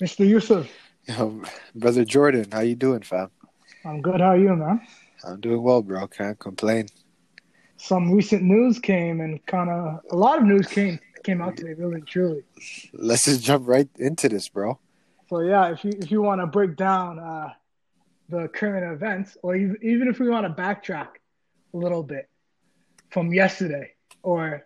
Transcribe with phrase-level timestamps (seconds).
[0.00, 0.26] Mr.
[0.26, 0.70] Yusuf.
[1.06, 1.42] Yo,
[1.74, 3.30] brother Jordan, how you doing, fam?
[3.84, 4.20] I'm good.
[4.20, 4.80] How are you, man?
[5.24, 6.06] I'm doing well, bro.
[6.06, 6.86] Can't complain.
[7.78, 11.74] Some recent news came, and kind of a lot of news came came out today,
[11.74, 12.44] really truly.
[12.92, 14.78] Let's just jump right into this, bro.
[15.28, 17.52] So yeah, if you if you want to break down uh,
[18.28, 21.08] the current events, or even even if we want to backtrack
[21.74, 22.28] a little bit
[23.10, 23.92] from yesterday
[24.22, 24.64] or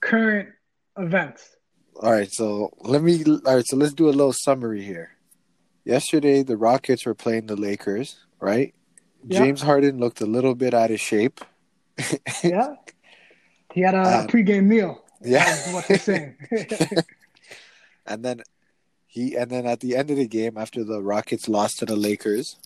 [0.00, 0.48] current
[0.96, 1.56] events.
[1.96, 3.22] All right, so let me.
[3.24, 5.12] All right, so let's do a little summary here.
[5.84, 8.74] Yesterday, the Rockets were playing the Lakers, right?
[9.26, 9.38] Yeah.
[9.40, 11.40] James Harden looked a little bit out of shape.
[12.42, 12.74] Yeah,
[13.74, 15.04] he had a Uh, pregame meal.
[15.22, 15.54] Yeah.
[15.74, 16.36] What they're saying.
[18.06, 18.42] and then
[19.06, 21.96] he and then at the end of the game after the Rockets lost to the
[21.96, 22.56] Lakers,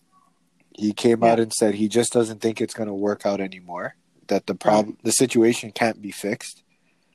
[0.77, 3.97] he came out and said he just doesn't think it's going to work out anymore.
[4.29, 6.63] That the problem the situation can't be fixed.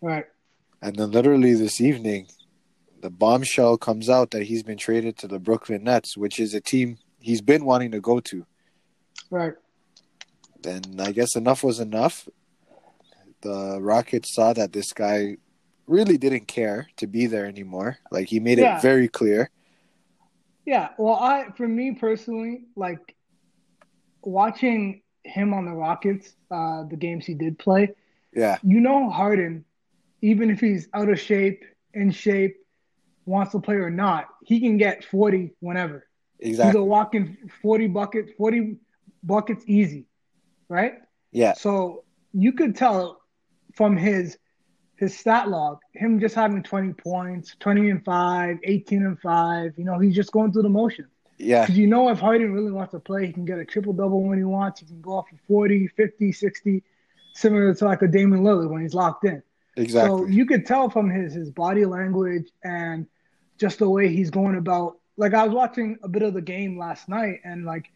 [0.02, 0.26] right.
[0.82, 2.28] And then literally this evening,
[3.02, 6.62] the bombshell comes out that he's been traded to the Brooklyn Nets, which is a
[6.62, 8.46] team he's been wanting to go to.
[9.30, 9.54] Right.
[10.62, 12.28] Then I guess enough was enough.
[13.42, 15.38] The Rockets saw that this guy
[15.88, 17.98] really didn't care to be there anymore.
[18.12, 18.78] Like he made Yeah.
[18.78, 19.50] it very clear.
[20.66, 23.16] Yeah, well, I for me personally, like
[24.22, 27.94] watching him on the Rockets, uh, the games he did play,
[28.34, 28.58] Yeah.
[28.64, 29.66] you know Harden,
[30.22, 32.58] even if he's out of shape, in shape,
[33.26, 36.08] wants to play or not, he can get 40 whenever.
[36.40, 36.72] Exactly.
[36.72, 38.78] He's a walking 40 buckets, 40
[39.24, 40.06] buckets easy,
[40.68, 40.94] right?
[41.32, 41.54] Yeah.
[41.54, 42.04] So
[42.34, 43.22] you could tell
[43.76, 44.38] from his
[45.00, 49.86] his stat log, him just having 20 points, 20 and 5, 18 and 5, you
[49.86, 51.08] know, he's just going through the motions.
[51.38, 51.62] Yeah.
[51.62, 54.22] Because you know, if Harden really wants to play, he can get a triple double
[54.22, 54.82] when he wants.
[54.82, 56.84] He can go off for 40, 50, 60,
[57.34, 59.42] similar to like a Damian Lillard when he's locked in.
[59.88, 63.08] So you could tell from his his body language and
[63.58, 64.98] just the way he's going about.
[65.18, 67.92] Like I was watching a bit of the game last night, and like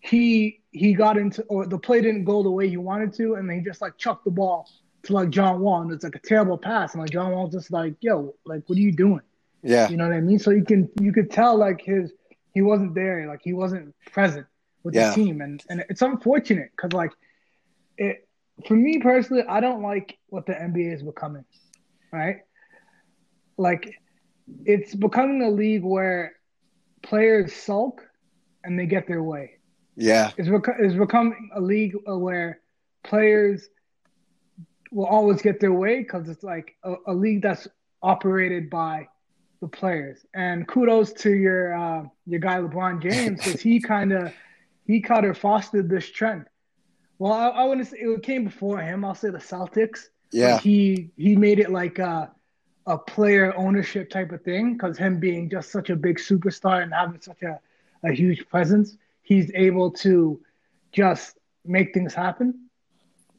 [0.00, 3.48] he he got into or the play didn't go the way he wanted to, and
[3.48, 4.68] then he just like chucked the ball
[5.04, 7.70] to like John Wall, and it's like a terrible pass, and like John Wall's just
[7.70, 9.20] like, yo, like what are you doing?
[9.62, 9.88] Yeah.
[9.88, 10.38] You know what I mean?
[10.38, 12.12] So you can you could tell like his
[12.54, 14.46] he wasn't there, like he wasn't present
[14.82, 15.10] with Yeah.
[15.10, 17.12] the team, and and it's unfortunate because like
[17.98, 18.26] it
[18.66, 21.44] for me personally, I don't like what the NBA is becoming,
[22.12, 22.38] right?
[23.56, 23.98] Like
[24.64, 26.34] it's becoming a league where
[27.02, 28.02] players sulk
[28.64, 29.58] and they get their way.
[29.96, 30.30] Yeah.
[30.36, 32.60] It's, bec- it's becoming a league where
[33.04, 33.68] players
[34.90, 37.66] will always get their way because it's like a, a league that's
[38.02, 39.08] operated by
[39.60, 40.24] the players.
[40.34, 44.32] And kudos to your uh, your guy LeBron James because he kind of
[44.86, 46.46] he kind of fostered this trend.
[47.22, 49.04] Well, I, I wouldn't say it came before him.
[49.04, 50.08] I'll say the Celtics.
[50.32, 50.54] Yeah.
[50.54, 52.32] Like, he he made it like a,
[52.84, 56.92] a player ownership type of thing because him being just such a big superstar and
[56.92, 57.60] having such a,
[58.02, 60.40] a huge presence, he's able to
[60.90, 62.68] just make things happen.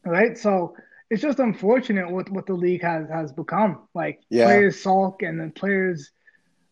[0.06, 0.38] Right.
[0.38, 0.78] So
[1.10, 3.90] it's just unfortunate what, what the league has has become.
[3.94, 4.46] Like Yeah.
[4.46, 6.10] players sulk and then players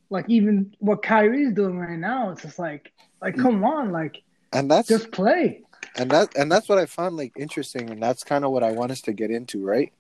[0.10, 3.42] like even what Kyrie's doing right now, it's just like like mm.
[3.42, 4.24] come on, like
[4.54, 5.64] And that's just play.
[5.96, 8.72] And that and that's what I found like interesting, and that's kind of what I
[8.72, 9.92] want us to get into, right?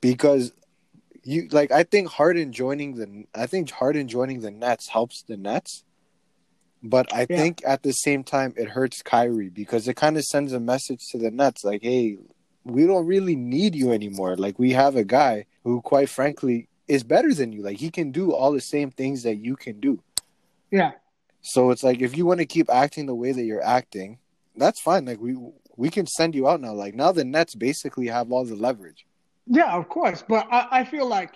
[0.00, 0.52] Because
[1.22, 5.36] you like, I think Harden joining the, I think Harden joining the Nets helps the
[5.36, 5.84] Nets,
[6.82, 7.36] but I Yeah.
[7.36, 11.00] think at the same time it hurts Kyrie because it kind of sends a message
[11.10, 12.18] to the Nets, like, hey,
[12.64, 14.36] we don't really need you anymore.
[14.36, 17.62] Like, we have a guy who, quite frankly, is better than you.
[17.62, 20.00] Like, he can do all the same things that you can do.
[20.70, 20.92] Yeah.
[21.40, 24.18] So it's like if you want to keep acting the way that you're acting,
[24.56, 25.04] that's fine.
[25.04, 25.36] Like we
[25.76, 26.72] we can send you out now.
[26.72, 29.06] Like now the Nets basically have all the leverage.
[29.46, 30.24] Yeah, of course.
[30.26, 31.34] But I, I feel like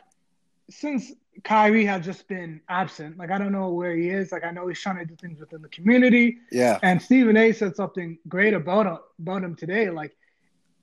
[0.69, 1.13] since
[1.45, 4.33] Kyrie has just been absent, like I don't know where he is.
[4.33, 6.39] Like I know he's trying to do things within the community.
[6.51, 6.79] Yeah.
[6.83, 9.91] And Stephen A said something great about him, about him today.
[9.91, 10.17] Like,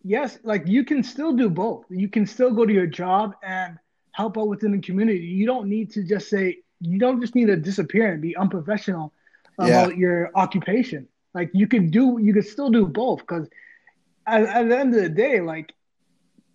[0.04, 1.86] yes, like you can still do both.
[1.90, 3.78] You can still go to your job and
[4.12, 5.20] help out within the community.
[5.20, 9.14] You don't need to just say you don't just need to disappear and be unprofessional
[9.60, 9.66] Yeah.
[9.84, 11.08] about your occupation.
[11.38, 13.48] Like you can do, you can still do both because
[14.26, 15.72] at, at the end of the day, like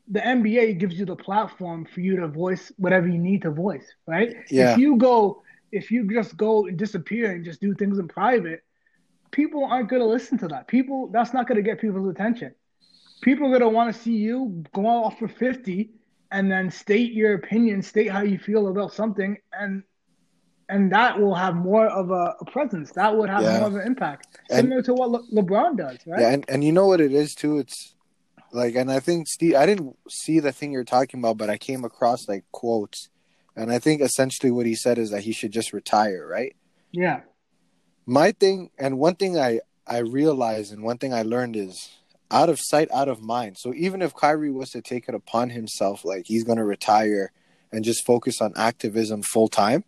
[0.08, 3.86] the NBA gives you the platform for you to voice whatever you need to voice,
[4.08, 4.34] right?
[4.50, 4.72] Yeah.
[4.72, 5.40] If you go,
[5.70, 8.64] if you just go and disappear and just do things in private,
[9.30, 10.66] people aren't going to listen to that.
[10.66, 12.52] People, that's not going to get people's attention.
[13.20, 15.90] People are going to want to see you go off for 50
[16.32, 19.84] and then state your opinion, state how you feel about something, and
[20.68, 22.92] and that will have more of a, a presence.
[22.92, 23.58] That would have Yeah.
[23.60, 26.20] more of an impact, And- similar to what Le- LeBron does, right?
[26.20, 27.58] Yeah, and, and you know what it is too?
[27.58, 27.94] It's
[28.52, 31.56] like and I think Steve I didn't see the thing you're talking about, but I
[31.58, 33.08] came across like quotes.
[33.56, 36.54] And I think essentially what he said is that he should just retire, right?
[36.90, 37.20] Yeah.
[38.06, 41.90] My thing and one thing I I realized and one thing I learned is
[42.30, 43.58] out of sight, out of mind.
[43.58, 47.30] So even if Kyrie was to take it upon himself, like he's going to retire
[47.70, 49.84] and just focus on activism full time,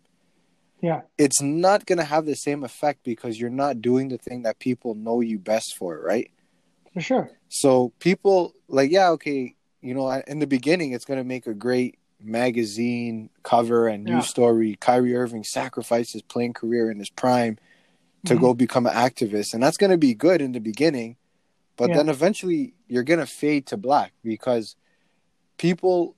[0.85, 1.01] Yeah.
[1.17, 4.59] it's not going to have the same effect because you're not doing the thing that
[4.59, 6.29] people know you best for, right?
[6.93, 7.31] For sure.
[7.49, 11.53] So people like, yeah, okay, you know, in the beginning, it's going to make a
[11.55, 14.21] great magazine cover and news Yeah.
[14.21, 14.77] story.
[14.79, 17.57] Kyrie Irving sacrificed his playing career in his prime
[18.25, 18.39] to Mhm.
[18.41, 21.17] go become an activist, and that's going to be good in the beginning,
[21.77, 21.95] but Yeah.
[21.97, 24.75] then eventually you're going to fade to black because
[25.57, 26.15] people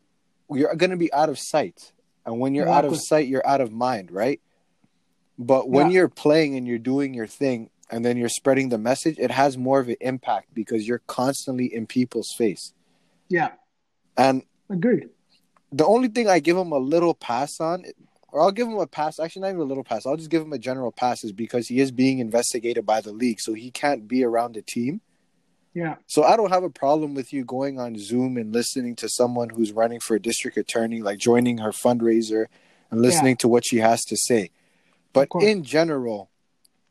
[0.49, 1.91] you're going to be out of sight,
[2.25, 4.41] and when you're out of sight, you're out of mind, right?
[5.37, 5.99] But when Yeah.
[5.99, 9.57] you're playing and you're doing your thing, and then you're spreading the message, it has
[9.57, 12.73] more of an impact because you're constantly in people's face.
[13.29, 13.51] Yeah.
[14.17, 15.09] And Agreed.
[15.71, 17.85] the only thing I give him a little pass on,
[18.31, 20.41] or I'll give him a pass, actually not even a little pass, I'll just give
[20.41, 23.71] him a general pass is because he is being investigated by the league, so he
[23.71, 24.99] can't be around the team.
[25.73, 25.95] Yeah.
[26.07, 29.49] So I don't have a problem with you going on Zoom and listening to someone
[29.49, 32.47] who's running for a district attorney, like joining her fundraiser
[32.89, 34.49] and listening to what she has to say.
[35.17, 36.29] But in general,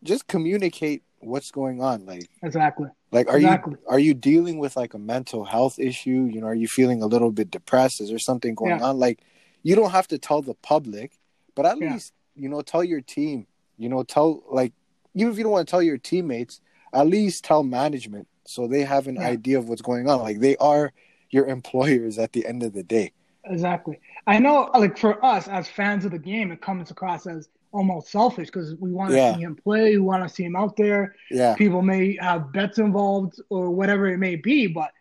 [0.02, 2.06] just communicate what's going on.
[2.06, 2.88] Like Exactly.
[3.12, 3.74] like are Exactly.
[3.74, 6.28] you are you dealing with like a mental health issue?
[6.32, 8.00] You know, are you feeling a little bit depressed?
[8.00, 8.86] Is there something going Yeah.
[8.88, 8.98] on?
[8.98, 9.20] Like
[9.62, 11.18] you don't have to tell the public,
[11.54, 11.92] but at Yeah.
[11.92, 13.46] least, you know, tell your team,
[13.76, 14.72] you know, tell like
[15.14, 16.60] even if you don't want to tell your teammates,
[16.92, 19.28] at least tell management so they have an Yeah.
[19.28, 20.20] idea of what's going on.
[20.20, 20.92] Like they are
[21.30, 23.12] your employers at the end of the day.
[23.44, 24.00] Exactly.
[24.26, 28.10] I know, like for us as fans of the game, it comes across as almost
[28.10, 29.34] selfish because we want to Yeah.
[29.34, 31.14] see him play, we want to see him out there.
[31.30, 31.54] Yeah.
[31.54, 34.92] People may have bets involved or whatever it may be, but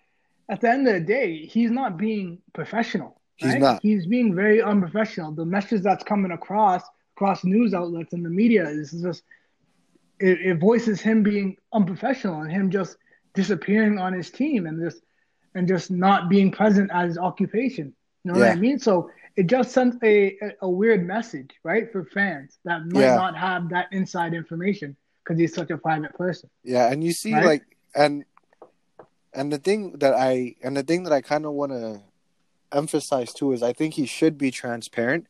[0.49, 3.19] at the end of the day, he's not being professional.
[3.37, 3.61] He's right?
[3.61, 3.81] not.
[3.81, 5.31] He's being very unprofessional.
[5.31, 6.83] The message that's coming across
[7.15, 9.23] across news outlets and the media is just
[10.19, 12.97] it, it voices him being unprofessional and him just
[13.33, 15.01] disappearing on his team and just
[15.55, 17.93] and just not being present at his occupation.
[18.23, 18.79] You know what I mean?
[18.79, 23.15] So it just sends a, a, weird message, right, for fans that might Yeah.
[23.15, 26.49] not have that inside information because he's such a private person.
[26.63, 27.45] Yeah, and you see Right?
[27.45, 28.25] like and
[29.33, 32.01] and the thing that I and the thing that I kind of want to
[32.71, 35.27] emphasize too is I think he should be transparent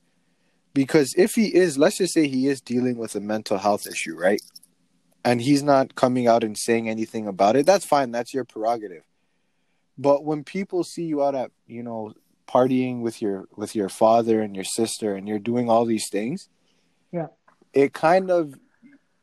[0.74, 4.16] because if he is, let's just say he is dealing with a mental health issue,
[4.16, 4.42] right?
[5.24, 7.66] And he's not coming out and saying anything about it.
[7.66, 8.12] That's fine.
[8.12, 9.04] That's your prerogative.
[9.98, 12.14] But when people see you out at, you know,
[12.48, 16.50] partying with your with your father and your sister and you're doing all these things,
[17.12, 17.28] Yeah.
[17.74, 18.56] it kind of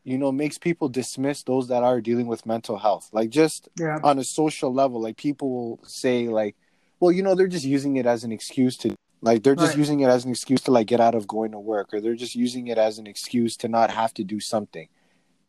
[0.03, 3.09] you know makes people dismiss those that are dealing with mental health.
[3.13, 3.99] Like just Yeah.
[4.03, 6.55] on a social level, like people will say like,
[6.99, 9.77] well, you know, they're just using it as an excuse to like they're just Right.
[9.77, 12.15] using it as an excuse to like get out of going to work or they're
[12.15, 14.89] just using it as an excuse to not have to do something.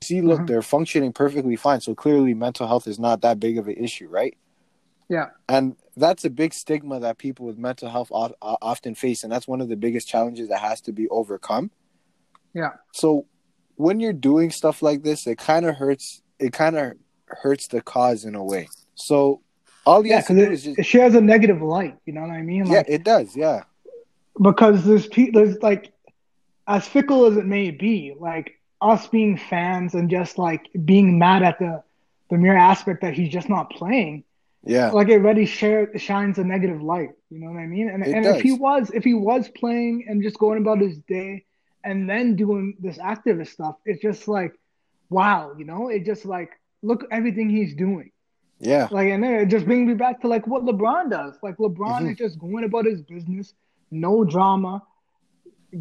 [0.03, 0.47] See, look, Mhm.
[0.47, 1.81] they're functioning perfectly fine.
[1.81, 4.37] So clearly mental health is not that big of an issue, right?
[5.09, 5.27] Yeah.
[5.49, 9.61] And that's a big stigma that people with mental health often face and that's one
[9.61, 11.71] of the biggest challenges that has to be overcome.
[12.55, 12.71] Yeah.
[12.93, 13.27] So
[13.77, 16.95] when you're doing stuff like this, it kind of hurts it kind of
[17.27, 18.69] hurts the cause in a way.
[18.95, 19.41] So
[19.87, 21.97] all you Yeah, have to because do it, is just it shares a negative light.
[22.07, 22.67] You know what I mean?
[22.67, 23.37] yeah, it does.
[23.37, 23.65] Yeah,
[24.41, 25.93] because there's pe- there's like
[26.67, 31.43] as fickle as it may be, like us being fans and just like being mad
[31.43, 31.83] at the
[32.31, 34.25] the mere aspect that he's just not playing,
[34.65, 37.11] yeah, like it already share shines a negative light.
[37.31, 37.89] You know what I mean?
[37.91, 40.99] And It and if he was if he was playing and just going about his
[41.09, 41.45] day
[41.85, 44.53] and then doing this activist stuff, it's just like
[45.11, 46.51] wow, you know, it just like
[46.83, 48.11] look everything he's doing.
[48.61, 51.37] yeah, Like, and then it just brings me back to like what LeBron does.
[51.43, 52.11] Like, LeBron Mhm.
[52.11, 53.55] is just going about his business,
[53.91, 54.83] no drama,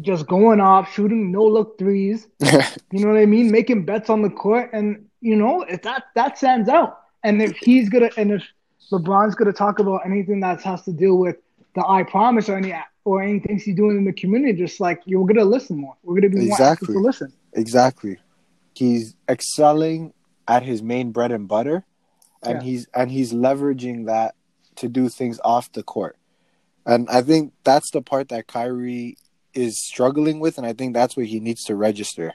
[0.00, 2.26] just going off, shooting no look threes.
[2.90, 3.50] You know what I mean?
[3.50, 6.96] Making bets on the court, and you know if that that stands out.
[7.24, 8.42] And if he's gonna, and if
[8.92, 11.36] LeBron's gonna talk about anything that has to do with
[11.74, 12.74] the I promise or any
[13.04, 15.94] or anything he's doing in the community, just like you're gonna listen more.
[16.02, 16.94] We're gonna be more Exactly.
[16.94, 17.32] to listen.
[17.52, 18.18] exactly.
[18.74, 20.12] He's excelling
[20.48, 21.84] at his main bread and butter,
[22.42, 22.62] and Yeah.
[22.62, 24.34] he's and he's leveraging that
[24.76, 26.16] to do things off the court.
[26.86, 29.16] And I think that's the part that Kyrie
[29.54, 32.34] is struggling with, and I think that's where he needs to register.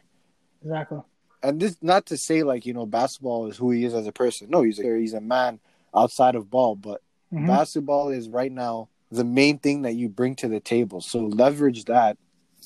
[0.63, 0.99] Exactly.
[1.41, 4.11] and this not to say like you know basketball is who he is as a
[4.11, 4.49] person.
[4.49, 5.59] No, he's a, he's a man
[5.95, 7.01] outside of ball, but
[7.33, 7.47] Mhm.
[7.47, 11.01] basketball is right now the main thing that you bring to the table.
[11.01, 12.17] So leverage that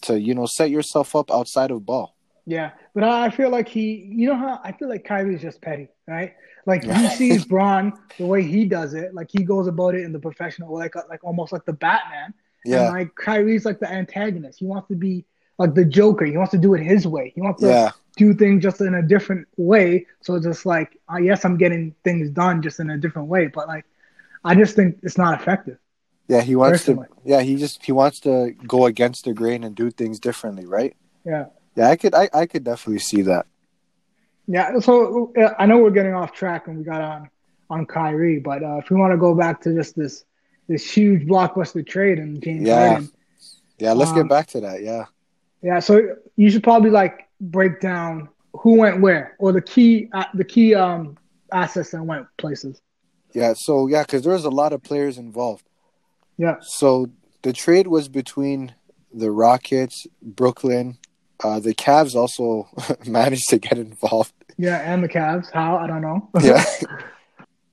[0.02, 2.16] to you know set yourself up outside of ball.
[2.46, 5.62] Yeah, but I I feel like he, you know how I feel like Kyrie's just
[5.62, 6.34] petty, right?
[6.66, 10.12] Like he sees Bron the way he does it, like he goes about it in
[10.12, 12.34] the professional, like like almost like the Batman.
[12.66, 14.60] Yeah, And like Kyrie's like the antagonist.
[14.60, 15.26] He wants to be
[15.58, 16.26] like the Joker.
[16.26, 17.32] He wants to do it his way.
[17.36, 20.08] He wants to yeah, do things just in a different way.
[20.22, 23.48] So it's just like, uh, yes, I'm getting things done just in a different way,
[23.48, 23.86] but like,
[24.44, 25.78] I just think it's not effective.
[26.28, 27.08] Yeah, he wants Personally.
[27.08, 27.14] to.
[27.26, 30.96] Yeah, he just he wants to go against the grain and do things differently, right?
[31.26, 31.46] Yeah.
[31.76, 33.46] Yeah, I could I, I could definitely see that.
[34.48, 34.80] Yeah.
[34.80, 37.30] So uh, I know we're getting off track and we got on
[37.70, 40.24] on Kyrie, but uh, if we want to go back to just this
[40.68, 42.88] this huge blockbuster trade and James Yeah.
[42.88, 43.12] Harden,
[43.80, 44.82] Yeah, let's Um, get back to that.
[44.82, 45.06] Yeah.
[45.64, 45.80] Yeah.
[45.80, 50.44] So you should probably like break down who went where or the key uh, the
[50.44, 51.18] key um
[51.52, 52.82] assets that went places.
[53.34, 55.66] Yeah, so yeah, because there was a lot of players involved.
[56.38, 56.58] Yeah.
[56.62, 57.08] So
[57.42, 58.76] the trade was between
[59.14, 60.98] the Rockets, Brooklyn.
[61.44, 62.68] Uh, the Cavs also
[63.08, 64.34] managed to get involved.
[64.58, 65.52] Yeah, and the Cavs.
[65.52, 66.30] How I don't know.
[66.44, 66.64] Yeah.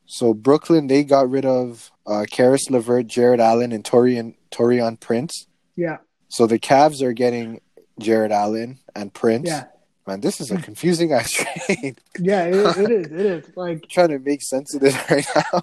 [0.06, 5.46] so Brooklyn, they got rid of uh, Caris LeVert, Jarrett Allen, and Taurean Taurean Prince.
[5.76, 5.98] yeah.
[6.28, 7.60] So the Cavs are getting
[8.00, 9.48] Jarrett Allen and Prince.
[9.48, 9.64] Yeah.
[10.06, 11.98] Man, this is a confusing ass trade.
[12.18, 12.44] Yeah.
[12.46, 13.06] It, it is.
[13.06, 15.62] It is like trying to make sense of this right now.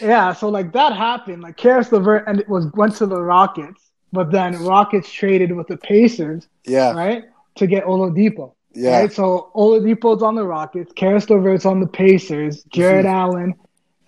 [0.00, 0.32] yeah.
[0.32, 1.42] So like that happened.
[1.42, 5.66] Like Caris LeVert and it was went to the Rockets, but then Rockets traded with
[5.68, 6.92] the Pacers, Yeah.
[6.92, 7.24] right,
[7.56, 8.54] to get Oladipo.
[8.74, 9.00] Yeah.
[9.00, 9.12] Right.
[9.12, 13.14] So Oladipo's on the Rockets, Caris LeVert's on the Pacers, Jarrett Mm-hmm.
[13.14, 13.54] Allen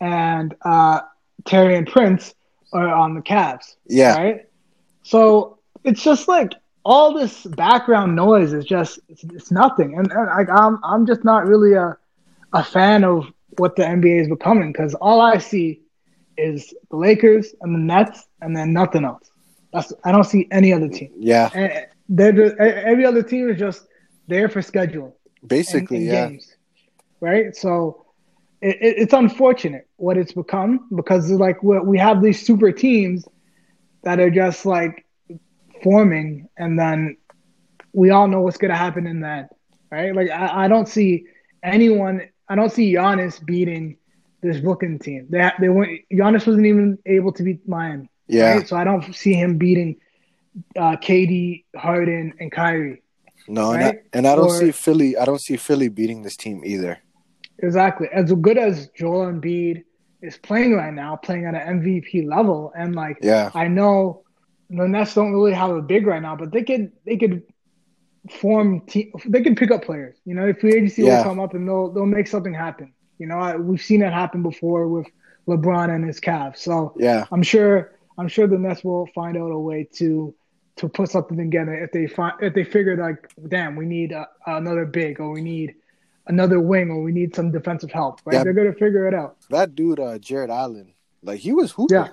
[0.00, 1.00] and uh,
[1.45, 2.35] Terry and Prince
[2.73, 3.75] are on the Cavs.
[3.87, 4.16] Yeah.
[4.16, 4.49] Right.
[5.02, 6.52] So it's just like
[6.85, 11.25] all this background noise is just it's, it's nothing, and, and like I'm I'm just
[11.25, 11.97] not really a
[12.53, 13.26] a fan of
[13.59, 15.81] what the NBA is becoming because all I see
[16.37, 19.31] is the Lakers and the Nets, and then nothing else.
[19.73, 21.12] That's I don't see any other team.
[21.17, 21.50] Yeah.
[21.55, 23.87] And they're just, every other team is just
[24.29, 26.29] there for schedule Basically, and yeah.
[26.29, 26.55] games,
[27.21, 27.55] right?
[27.57, 28.07] So
[28.61, 33.26] it, it, it's unfortunate what it's become because like we have these super teams
[34.03, 35.03] that are just like
[35.85, 37.17] forming, and then
[37.93, 39.50] we all know what's gonna happen in that,
[39.93, 40.12] right?
[40.17, 41.26] Like I, I don't see
[41.62, 43.99] anyone, I don't see Giannis beating
[44.43, 45.26] this Brooklyn team.
[45.31, 48.11] They they weren't Giannis wasn't even able to beat Miami.
[48.26, 48.55] Yeah.
[48.57, 48.69] Right?
[48.69, 49.97] So I don't see him beating
[50.76, 53.03] uh, KD, Harden, and Kyrie.
[53.47, 55.17] No, and, I, and I don't Or- see Philly.
[55.17, 56.99] I don't see Philly beating this team either.
[57.59, 58.09] Exactly.
[58.12, 59.85] As good as Joel Embiid
[60.23, 63.50] is playing right now, playing at an MVP level, and like Yeah.
[63.55, 64.24] I know
[64.71, 67.42] the Nets don't really have a big right now, but they could they could
[68.40, 69.12] form team.
[69.26, 70.16] They could pick up players.
[70.25, 71.18] You know, if free agency Yeah.
[71.18, 72.92] will come up and they'll they'll make something happen.
[73.18, 75.06] You know, I, we've seen it happen before with
[75.47, 76.59] LeBron and his Cavs.
[76.59, 77.25] So Yeah.
[77.30, 80.35] I'm sure I'm sure the Nets will find out a way to
[80.76, 84.26] to put something together if they find if they figure like damn we need a,
[84.47, 85.75] another big or we need
[86.26, 89.76] another wing or we need some defensive help right they're gonna figure it out That
[89.76, 91.97] dude, uh, Jarrett Allen, like he was hooping.
[91.99, 92.09] yeah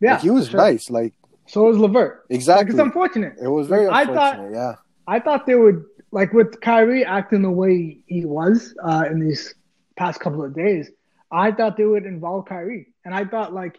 [0.00, 0.58] yeah Like, he was sure.
[0.58, 0.90] nice.
[0.90, 1.14] Like
[1.48, 2.70] so it was Levert like exactly.
[2.70, 4.74] it's unfortunate it was very I thought- yeah.
[5.08, 9.54] I thought they would like with Kyrie acting the way he was uh, in these
[9.96, 10.90] past couple of days.
[11.32, 13.78] I thought they would involve Kyrie, and I thought like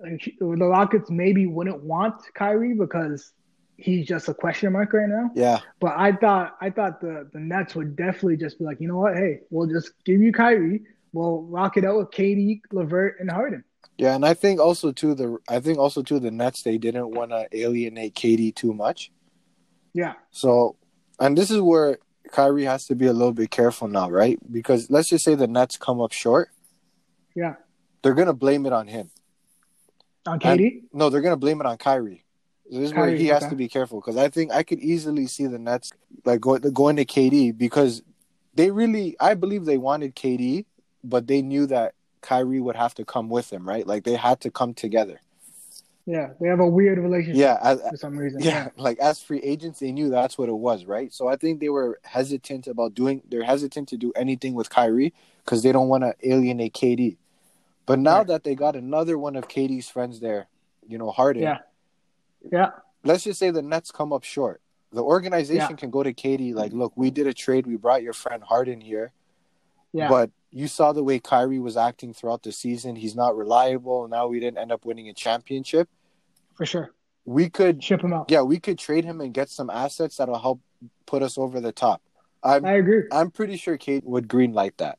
[0.00, 3.32] like, the Rockets maybe wouldn't want Kyrie because
[3.76, 5.30] he's just a question mark right now.
[5.34, 5.58] Yeah.
[5.80, 8.98] But I thought I thought the the Nets would definitely just be like, you know
[8.98, 9.16] what?
[9.16, 10.82] Hey, we'll just give you Kyrie.
[11.14, 13.64] We'll rock it out with KD, Levert, and Harden.
[13.98, 14.14] Yeah.
[14.14, 17.32] And I think also too the I think also too the Nets they didn't want
[17.32, 19.10] to alienate KD too much.
[19.94, 20.76] Yeah, So,
[21.18, 21.98] and this is where
[22.30, 24.38] Kyrie has to be a little bit careful now, right?
[24.52, 26.50] Because let's just say the Nets come up short,
[27.34, 27.54] yeah.
[28.02, 29.10] they're gonna blame it on him.
[30.26, 32.24] On KD, No, they're gonna blame it on Kyrie.
[32.70, 33.50] This is where Kyrie, he has okay.
[33.50, 35.90] to be careful because I think I could easily see the Nets
[36.24, 38.02] like go, going to KD because
[38.54, 40.66] they really, I believe they wanted KD,
[41.02, 43.86] but they knew that Kyrie would have to come with them, right?
[43.86, 45.20] Like they had to come together.
[46.06, 48.40] yeah, they have a weird relationship Yeah, as, for some reason.
[48.40, 51.12] yeah, like as free agents, they knew that's what it was, right?
[51.12, 53.22] So I think they were hesitant about doing.
[53.28, 55.12] They're hesitant to do anything with Kyrie
[55.44, 57.16] because they don't want to alienate KD.
[57.86, 58.26] But now Right.
[58.28, 60.46] that they got another one of KD's friends there,
[60.86, 61.42] you know, Harden.
[61.42, 61.58] yeah,
[62.50, 62.70] yeah.
[63.04, 64.60] let's just say the Nets come up short.
[64.92, 65.76] The organization Yeah.
[65.76, 67.66] can go to KD like, look, we did a trade.
[67.66, 69.12] We brought your friend Harden here,
[69.92, 70.08] Yeah.
[70.08, 72.96] but you saw the way Kyrie was acting throughout the season.
[72.96, 74.08] He's not reliable.
[74.08, 75.88] Now we didn't end up winning a championship.
[76.54, 76.92] for sure.
[77.24, 78.30] We could, Ship him out.
[78.30, 80.60] yeah, we could trade him and get some assets that'll help
[81.04, 82.00] put us over the top.
[82.42, 83.02] I'm, I agree.
[83.12, 84.98] I'm pretty sure KD would green light that.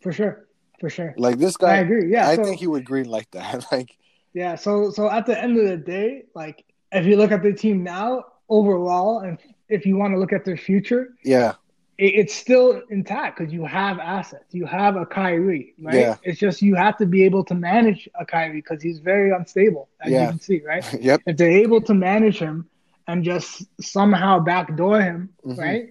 [0.00, 0.48] For sure.
[0.80, 1.14] For sure.
[1.16, 1.74] Like this guy.
[1.74, 2.10] I agree.
[2.10, 2.28] Yeah.
[2.28, 3.66] I so, think he would green light that.
[3.72, 3.96] like,
[4.32, 4.56] yeah.
[4.56, 7.84] So so at the end of the day, like if you look at the team
[7.84, 9.38] now overall, and
[9.68, 11.54] if you want to look at their future, yeah,
[11.98, 14.52] it's still intact because you have assets.
[14.52, 15.94] You have a Kyrie, right?
[15.94, 16.16] Yeah.
[16.24, 19.88] It's just you have to be able to manage a Kyrie because he's very unstable,
[20.00, 20.22] as Yeah.
[20.22, 20.84] you can see, right?
[21.00, 22.68] yep, if they're able to manage him
[23.06, 25.58] and just somehow backdoor him, Mhm.
[25.58, 25.90] right?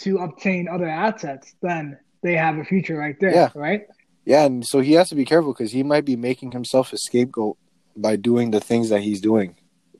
[0.00, 3.48] to obtain other assets, then they have a future right there, Yeah.
[3.54, 3.86] right?
[4.26, 6.98] Yeah, and so he has to be careful because he might be making himself a
[6.98, 7.56] scapegoat
[7.96, 9.54] by doing the things that he's doing.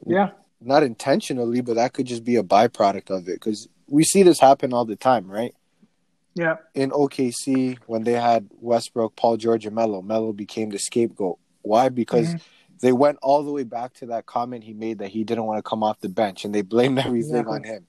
[0.04, 4.22] Yeah, Not intentionally, but that could just be a byproduct of it because we see
[4.22, 5.54] this happen all the time, right?
[6.34, 11.38] yeah, In OKC, when they had Westbrook, Paul George, and Melo, Melo became the scapegoat.
[11.62, 11.88] Why?
[11.88, 12.40] Because Mhm.
[12.80, 15.58] they went all the way back to that comment he made that he didn't want
[15.58, 17.54] to come off the bench, and they blamed everything Exactly.
[17.54, 17.86] on him.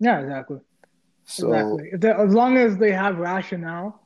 [0.00, 0.58] yeah, exactly,
[1.24, 1.90] So exactly.
[1.98, 4.00] They, as long as they have rationale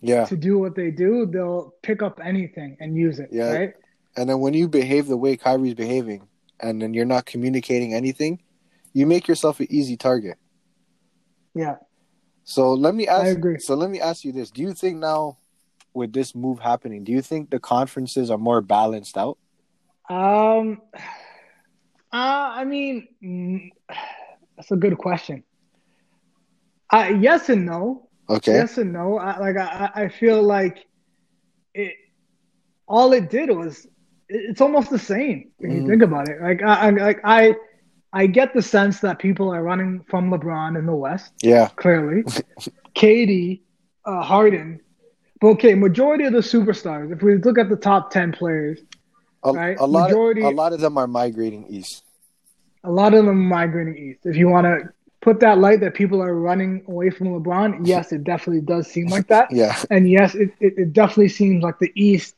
[0.00, 3.52] yeah, to do what they do, they'll pick up anything and use it, Yeah.
[3.52, 3.74] right?
[4.18, 6.28] and then when you behave the way Kyrie's behaving,
[6.60, 8.40] and then you're not communicating anything,
[8.92, 10.38] you make yourself an easy target.
[11.56, 11.76] Yeah,
[12.44, 13.24] So let me ask.
[13.24, 13.58] I agree.
[13.58, 15.38] So let me ask you this: Do you think now,
[15.94, 19.38] with this move happening, do you think the conferences are more balanced out?
[20.10, 20.82] Um,
[22.12, 23.70] uh, I mean, mm,
[24.56, 25.44] that's a good question.
[26.92, 28.08] Uh, yes and no.
[28.28, 28.56] Okay.
[28.56, 29.18] Yes and no.
[29.18, 30.84] I, like I, I feel like
[31.74, 31.94] it.
[32.88, 33.86] All it did was,
[34.28, 35.86] it's almost the same when you Mhm.
[35.86, 36.40] think about it.
[36.40, 37.54] Like I, I, like I,
[38.16, 41.32] I get the sense that people are running from LeBron in the West.
[41.42, 41.68] Yeah.
[41.76, 42.22] Clearly,
[42.94, 43.60] KD,
[44.04, 44.80] uh, Harden.
[45.40, 47.12] But okay, majority of the superstars.
[47.12, 48.80] If we look at the top ten players,
[49.44, 49.76] A, Right.
[49.78, 50.08] a lot.
[50.10, 52.04] Majority- Of, a lot of them are migrating east.
[52.84, 54.20] a lot of them are migrating east.
[54.24, 54.88] If you want to
[55.20, 59.08] put that light that people are running away from LeBron, yes, it definitely does seem
[59.08, 59.50] like that.
[59.52, 59.76] Yeah.
[59.90, 62.34] And yes, it, it, it definitely seems like the East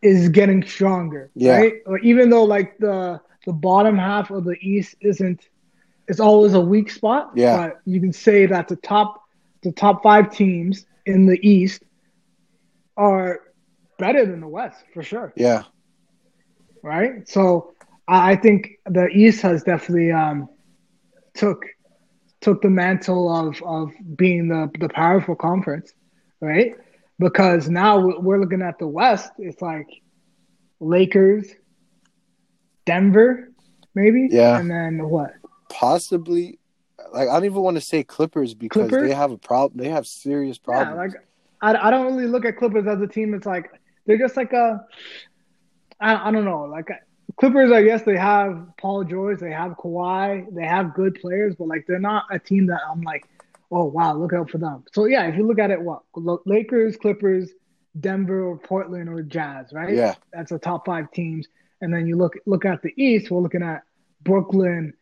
[0.00, 1.30] is getting stronger.
[1.34, 1.56] Yeah.
[1.58, 1.74] Right?
[1.86, 5.48] Or even though like the the bottom half of the East isn't
[6.08, 7.30] it's always a weak spot.
[7.34, 7.56] Yeah.
[7.56, 9.20] But you can say that the top
[9.62, 11.82] the top five teams in the East
[12.96, 13.40] are
[13.98, 15.64] better than the West for sure Yeah.
[16.82, 17.26] right?
[17.28, 17.72] So
[18.08, 20.48] I think the East has definitely um,
[21.34, 21.64] took
[22.40, 25.92] took the mantle of of being the the powerful conference,
[26.40, 26.72] right?
[27.18, 29.30] Because now we're looking at the West.
[29.38, 29.88] It's like
[30.80, 31.48] Lakers,
[32.86, 33.50] Denver,
[33.94, 34.58] maybe, Yeah.
[34.58, 35.32] and then what?
[35.68, 36.58] Possibly.
[37.12, 39.08] Like I don't even want to say Clippers because Clippers?
[39.08, 39.82] they have a problem.
[39.82, 40.90] They have serious problems.
[40.90, 43.34] Yeah, like I, I don't really look at Clippers as a team.
[43.34, 43.70] It's like
[44.06, 44.84] they're just like a
[46.00, 46.88] I, I don't know like
[47.36, 47.70] Clippers.
[47.72, 51.84] I guess they have Paul George, they have Kawhi, they have good players, but like
[51.86, 53.28] they're not a team that I'm like,
[53.70, 54.84] oh wow, look out for them.
[54.92, 56.02] So yeah, if you look at it, what
[56.46, 57.50] Lakers, Clippers,
[58.00, 59.94] Denver, or Portland, or Jazz, right?
[59.94, 60.14] Yeah.
[60.32, 61.46] that's the top five teams.
[61.80, 63.30] And then you look look at the East.
[63.30, 63.82] We're looking at
[64.22, 64.94] Brooklyn,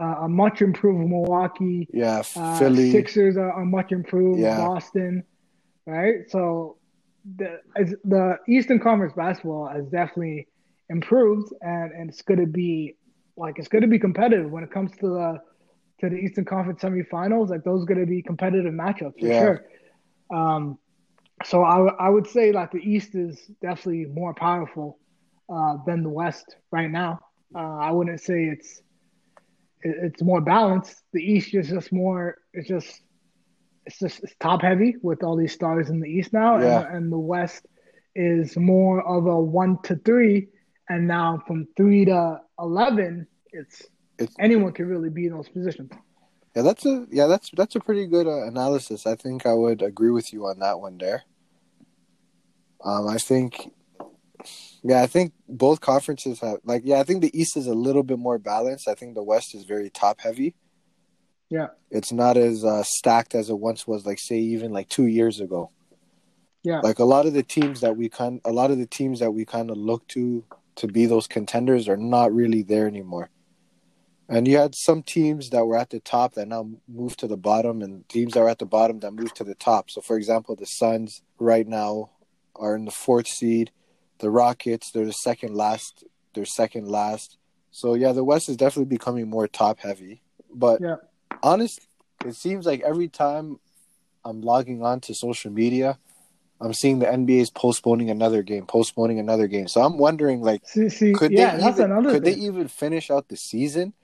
[0.00, 2.22] uh, a much improved Milwaukee, yeah.
[2.36, 2.90] uh, Philly.
[2.92, 4.40] Sixers are, are much improved.
[4.40, 4.56] Yeah.
[4.56, 5.24] Boston,
[5.86, 6.28] right?
[6.28, 6.76] So
[7.36, 7.60] the
[8.04, 10.46] the Eastern Conference basketball has definitely
[10.88, 12.96] improved, and, and it's going to be
[13.36, 15.38] like it's going to be competitive when it comes to the
[16.00, 17.50] to the Eastern Conference semifinals.
[17.50, 19.40] Like those are going to be competitive matchups for Yeah.
[19.40, 19.64] sure.
[20.32, 20.78] Um,
[21.44, 24.98] so I I would say like the East is definitely more powerful
[25.52, 27.20] uh, than the West right now.
[27.54, 28.80] Uh, I wouldn't say it's
[29.82, 31.02] it- it's more balanced.
[31.12, 32.36] The East is just more.
[32.52, 33.00] It's just
[33.86, 36.86] it's just it's top heavy with all these stars in the East now, Yeah.
[36.86, 37.66] and, and the West
[38.14, 40.48] is more of a one to three,
[40.88, 43.80] and now from three to eleven, it's,
[44.18, 45.90] It's- anyone can really be in those positions.
[46.54, 49.06] Yeah, that's a yeah, that's that's a pretty good uh, analysis.
[49.06, 51.22] I think I would agree with you on that one there.
[52.84, 53.70] Um, I think,
[54.82, 58.02] yeah, I think both conferences have like yeah, I think the East is a little
[58.02, 58.88] bit more balanced.
[58.88, 60.54] I think the West is very top heavy.
[61.50, 61.68] Yeah.
[61.90, 64.06] it's not as uh, stacked as it once was.
[64.06, 65.70] Like say even like two years ago.
[66.62, 66.80] Yeah.
[66.80, 69.32] Like a lot of the teams that we kind, a lot of the teams that
[69.32, 70.44] we kind of look to
[70.76, 73.30] to be those contenders are not really there anymore.
[74.28, 77.36] And you had some teams that were at the top that now moved to the
[77.36, 79.90] bottom, and teams that were at the bottom that moved to the top.
[79.90, 82.10] So, for example, the Suns right now
[82.54, 83.72] are in the fourth seed.
[84.20, 86.04] The Rockets, they're the second last.
[86.34, 87.38] They're second last.
[87.72, 90.22] So, yeah, the West is definitely becoming more top heavy.
[90.52, 90.96] But Yeah.
[91.42, 91.86] honest,
[92.24, 93.58] it seems like every time
[94.24, 95.98] I'm logging on to social media,
[96.60, 99.66] I'm seeing the NBA is postponing another game, postponing another game.
[99.66, 102.38] So I'm wondering, like, See, see could yeah, they even could thing.
[102.38, 103.94] they even finish out the season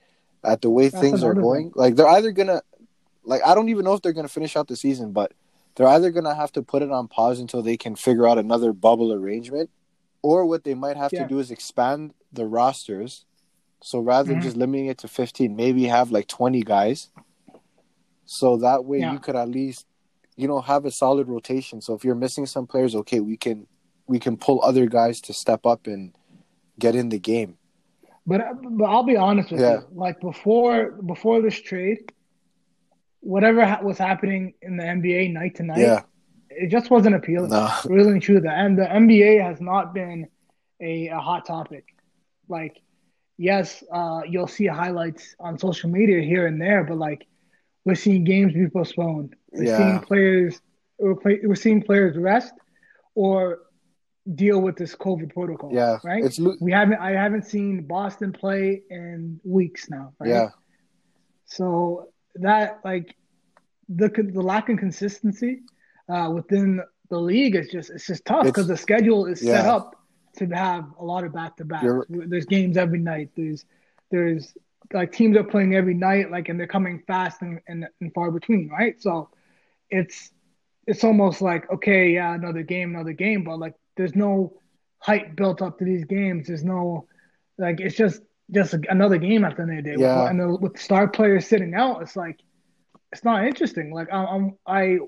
[0.42, 1.72] at the way That's things are going?
[1.74, 2.62] Like they're either gonna
[3.24, 5.32] like I don't even know if they're gonna finish out the season, but
[5.74, 8.72] they're either gonna have to put it on pause until they can figure out another
[8.72, 9.68] bubble arrangement,
[10.28, 11.22] or what they might have Yeah.
[11.22, 12.00] to do is expand
[12.32, 13.24] the rosters.
[13.90, 14.46] So rather than Mhm.
[14.48, 17.10] just limiting it to 15, maybe have like 20 guys.
[18.24, 19.12] So that way Yeah.
[19.12, 19.86] you could at least,
[20.36, 21.80] you know, have a solid rotation.
[21.80, 23.66] So if you're missing some players, okay, we can
[24.08, 26.12] we can pull other guys to step up and
[26.78, 27.58] get in the game.
[28.26, 28.40] But
[28.78, 29.80] but I'll be honest with Yeah.
[29.80, 29.86] you.
[30.04, 30.78] Like before
[31.12, 31.98] before this trade,
[33.20, 36.02] whatever ha- was happening in the NBA night to night, Yeah.
[36.58, 37.50] It just wasn't appealing.
[37.50, 37.70] No.
[37.86, 38.40] Really and true.
[38.40, 40.28] That and the NBA has not been
[40.80, 41.84] a, a hot topic.
[42.48, 42.80] Like,
[43.36, 47.26] yes, uh, you'll see highlights on social media here and there, but like,
[47.84, 49.34] we're seeing games be postponed.
[49.52, 49.78] We're Yeah.
[49.78, 50.60] seeing players.
[50.98, 52.52] We're, play, we're seeing players rest
[53.14, 53.60] or
[54.34, 55.70] deal with this COVID protocol.
[55.72, 55.98] Yeah.
[56.02, 56.24] right.
[56.24, 56.98] It's we haven't.
[56.98, 60.14] I haven't seen Boston play in weeks now.
[60.18, 60.30] Right?
[60.30, 60.48] yeah.
[61.44, 63.14] So that like
[63.88, 65.60] the the lack of consistency
[66.08, 69.96] uh, within the league is just it's just tough because the schedule is set up
[70.36, 71.86] to have a lot of back to backs.
[72.08, 73.30] There's games every night.
[73.36, 73.64] There's
[74.10, 74.54] there's
[74.92, 78.30] like teams are playing every night, like and they're coming fast and, and, and far
[78.30, 79.00] between, right?
[79.00, 79.30] So
[79.90, 80.30] it's
[80.86, 84.54] it's almost like okay, yeah, another game, another game, but like there's no
[84.98, 86.46] hype built up to these games.
[86.46, 87.06] There's no
[87.58, 88.20] like it's just
[88.52, 89.96] just another game at the end of the day.
[89.98, 90.28] Yeah.
[90.28, 92.40] And the, with star players sitting out, it's like
[93.12, 93.92] it's not interesting.
[93.92, 94.98] Like I, I'm I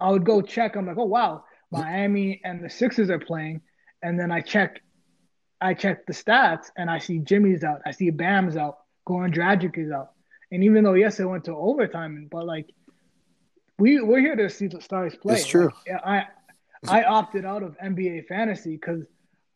[0.00, 0.76] I would go check.
[0.76, 3.60] I'm like, oh wow, Miami and the Sixers are playing,
[4.02, 4.80] and then I check
[5.60, 9.76] I check the stats and I see Jimmy's out, I see Bam's out, Goran Dragic
[9.76, 10.12] is out,
[10.50, 12.66] and even though yes, it went to overtime, but like
[13.78, 15.34] we we're here to see the stars play.
[15.34, 15.70] It's true.
[15.86, 16.26] Like, I
[16.88, 19.04] I opted out of NBA fantasy because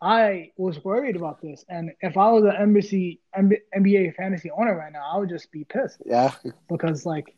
[0.02, 4.92] I was worried about this, and if I was an embassy NBA fantasy owner right
[4.92, 6.32] now, I would just be pissed Yeah.
[6.68, 7.34] because like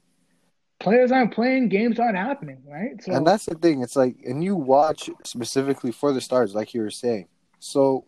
[0.79, 3.03] players aren't playing, games aren't happening, right?
[3.03, 3.83] So And that's the thing.
[3.83, 7.29] It's like, and you watch specifically for the stars, like you were saying.
[7.59, 8.05] So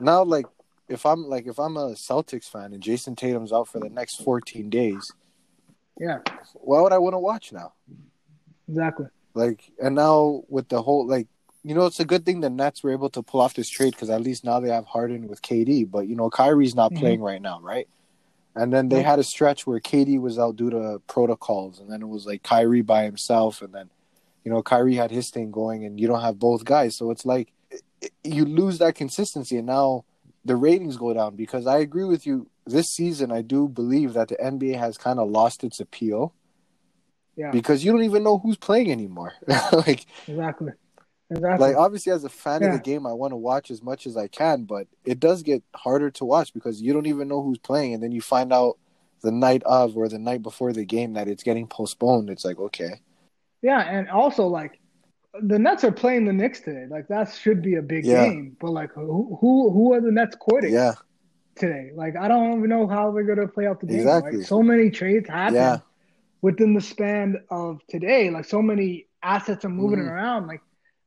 [0.00, 0.46] now, like,
[0.88, 4.16] if I'm like, if I'm a Celtics fan and Jayson Tatum's out for the next
[4.16, 5.12] 14 days,
[5.98, 6.18] yeah,
[6.54, 7.72] why would I want to watch now?
[8.68, 9.06] exactly.
[9.34, 11.28] Like, and now with the whole, like,
[11.64, 13.92] you know, it's a good thing the Nets were able to pull off this trade
[13.92, 15.84] because at least now they have Harden with KD.
[15.84, 16.98] But you know, Kyrie's not Mhm.
[16.98, 17.88] playing right now, right?
[18.54, 22.02] And then they had a stretch where KD was out due to protocols, and then
[22.02, 23.88] it was like Kyrie by himself, and then
[24.44, 27.24] you know Kyrie had his thing going, and you don't have both guys, so it's
[27.24, 27.52] like
[28.22, 30.04] you lose that consistency, and now
[30.44, 31.34] the ratings go down.
[31.34, 35.18] Because I agree with you, this season I do believe that the NBA has kind
[35.18, 36.34] of lost its appeal
[37.36, 39.32] Yeah, because you don't even know who's playing anymore.
[39.72, 40.72] like exactly,
[41.32, 41.66] exactly.
[41.68, 44.16] like obviously as a fan of the game i want to watch as much as
[44.16, 47.58] i can but it does get harder to watch because you don't even know who's
[47.58, 48.78] playing and then you find out
[49.22, 52.58] the night of or the night before the game that it's getting postponed it's like
[52.58, 53.00] okay
[53.64, 54.80] yeah, and also like
[55.40, 56.86] the Nets are playing the Knicks today.
[56.90, 58.24] Like that should be a big Yeah.
[58.24, 60.94] game, but like who who who are the Nets courting yeah
[61.54, 61.90] today?
[61.94, 63.98] Like I don't even know how they're gonna play out the game.
[64.00, 64.38] Exactly.
[64.38, 64.46] Right?
[64.46, 65.78] So many trades happen Yeah.
[66.42, 68.30] within the span of today.
[68.30, 70.10] Like so many assets are moving Mhm.
[70.10, 70.48] around.
[70.48, 70.60] Like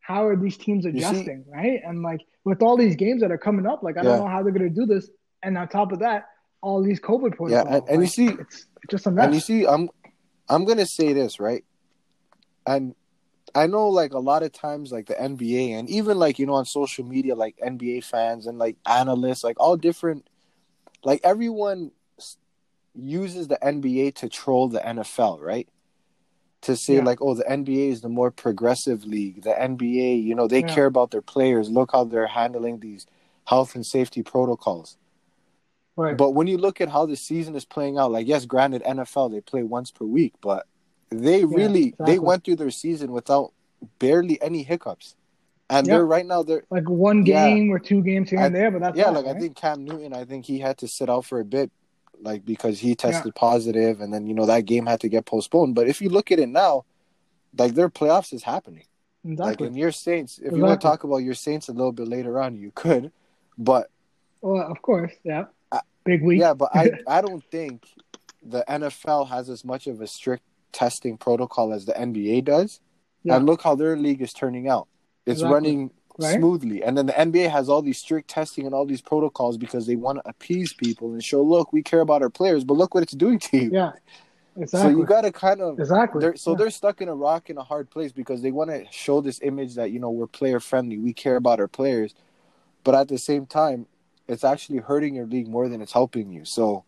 [0.05, 1.79] how are these teams adjusting, right?
[1.85, 4.09] And like with all these games that are coming up, like I Yeah.
[4.09, 5.09] don't know how they're gonna do this.
[5.41, 6.25] And on top of that,
[6.61, 7.67] all these COVID protocols.
[7.75, 9.25] and- and you see- it's just a mess.
[9.25, 9.89] and you see i'm
[10.49, 11.63] i'm gonna say this right
[12.67, 12.93] and
[13.55, 16.53] i know like a lot of times like the nba and even like you know
[16.53, 20.27] on social media like nba fans and like analysts like all different
[21.03, 21.91] like everyone
[22.93, 25.67] uses the nba to troll the nfl right
[26.65, 27.04] to say Yeah.
[27.04, 30.73] like oh the nba is the more progressive league the nba you know they Yeah.
[30.75, 33.06] care about their players look how they're handling these
[33.45, 34.97] health and safety protocols
[35.95, 36.17] right.
[36.17, 39.32] but when you look at how the season is playing out, like yes, granted NFL
[39.32, 40.65] they play once per week, but
[41.10, 42.06] they really exactly.
[42.13, 43.54] they went through their season without
[43.99, 45.15] barely any hiccups.
[45.69, 45.93] And Yeah.
[45.95, 47.47] they're right now they're like one Yeah.
[47.49, 49.56] game or two games here I- and there, but that's yeah, all, like I think
[49.56, 51.71] Cam Newton, I think he had to sit out for a bit
[52.21, 55.75] like because he tested positive and then you know that game had to get postponed.
[55.75, 56.86] But if you look at it now,
[57.58, 58.86] like their playoffs is happening.
[59.23, 59.67] Like exactly.
[59.67, 62.39] in your Saints, if you want to talk about your Saints a little bit later
[62.39, 63.12] on, you could.
[63.58, 63.89] But
[64.41, 65.45] well, of course, yeah.
[65.71, 66.39] I- Big week.
[66.39, 67.88] Yeah, but I I don't think
[68.43, 72.80] the NFL has as much of a strict testing protocol as the NBA does.
[73.23, 73.38] Yeah.
[73.38, 74.88] And look how their league is turning out.
[75.25, 75.54] It's Exactly.
[75.54, 76.36] running Right?
[76.38, 76.82] smoothly.
[76.84, 79.95] And then the NBA has all these strict testing and all these protocols because they
[79.95, 83.04] want to appease people and show, look, we care about our players, but look what
[83.04, 83.69] it's doing to you.
[83.73, 83.91] yeah.
[84.58, 84.93] Exactly.
[84.93, 86.21] So you got to kind of exactly.
[86.21, 86.58] they're, so Yeah.
[86.60, 89.41] they're stuck in a rock in a hard place because they want to show this
[89.43, 92.15] image that you know we're player friendly, we care about our players,
[92.86, 93.86] but at the same time,
[94.30, 96.45] it's actually hurting your league more than it's helping you.
[96.45, 96.86] So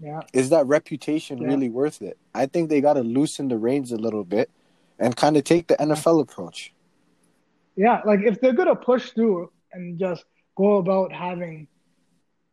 [0.00, 0.22] yeah.
[0.32, 1.46] is that reputation Yeah.
[1.50, 2.18] really worth it?
[2.34, 4.50] I think they got to loosen the reins a little bit
[4.98, 6.72] and kind of take the NFL approach.
[7.76, 10.24] Yeah, like if they're gonna push through and just
[10.56, 11.68] go about having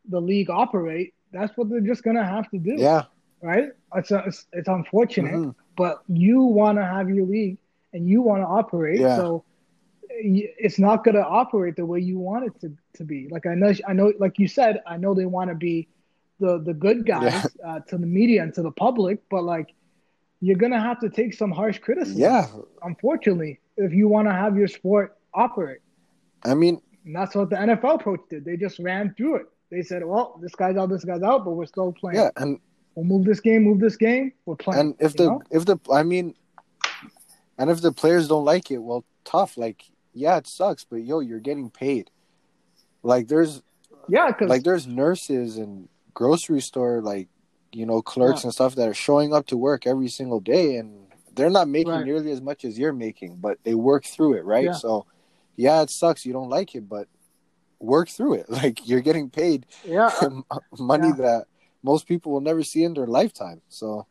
[0.08, 2.76] the league operate, that's what they're just gonna have to do.
[2.78, 3.04] Yeah,
[3.42, 3.70] Right?
[3.96, 5.56] It's it's, it's unfortunate, Mhm.
[5.78, 7.58] but you want to have your league
[7.94, 9.16] and you want to operate, Yeah.
[9.18, 9.44] so
[10.10, 13.28] it's not gonna operate the way you want it to, to be.
[13.30, 15.88] Like I know, I know, like you said, I know they want to be
[16.40, 19.74] the the good guys uh, to the media and to the public, but like
[20.42, 22.20] you're gonna have to take some harsh criticism.
[22.22, 22.48] Yeah,
[22.82, 25.80] unfortunately, if you want to have your sport operate.
[26.44, 28.46] I mean, and that's what the NFL approach did.
[28.46, 29.46] They just ran through it.
[29.72, 32.60] They said, "Well, this guy's out, this guy's out, but we're still playing." Yeah, and
[32.96, 34.34] we'll move this game, move this game.
[34.46, 34.80] We're playing.
[34.80, 35.42] And if the know?
[35.52, 36.36] if the I mean,
[37.58, 39.58] and if the players don't like it, well, tough.
[39.58, 42.10] Like, yeah, it sucks, but yo, you're getting paid.
[43.04, 43.62] Like, there's
[44.08, 44.50] yeah, cause...
[44.50, 47.30] like there's nurses and grocery store like
[47.72, 48.48] you know clerks yeah.
[48.48, 51.92] and stuff that are showing up to work every single day, and they're not making
[51.92, 52.06] right.
[52.06, 54.66] nearly as much as you're making, but they work through it, right?
[54.66, 54.74] Yeah.
[54.74, 55.06] So,
[55.56, 56.26] yeah, it sucks.
[56.26, 57.08] You don't like it, but
[57.80, 58.50] work through it.
[58.60, 60.12] Like you're getting paid yeah.
[60.80, 61.16] money yeah.
[61.16, 61.46] that
[61.84, 63.62] most people will never see in their lifetime.
[63.70, 64.06] So,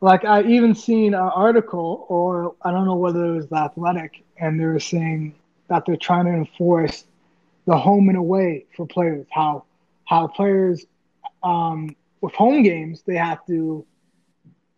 [0.00, 4.24] like I even seen an article, or I don't know whether it was the Athletic,
[4.38, 5.34] and they were saying
[5.68, 7.04] that they're trying to enforce
[7.66, 9.26] the home and away for players.
[9.30, 9.64] How
[10.04, 10.84] how players
[11.42, 13.86] um, with home games they have to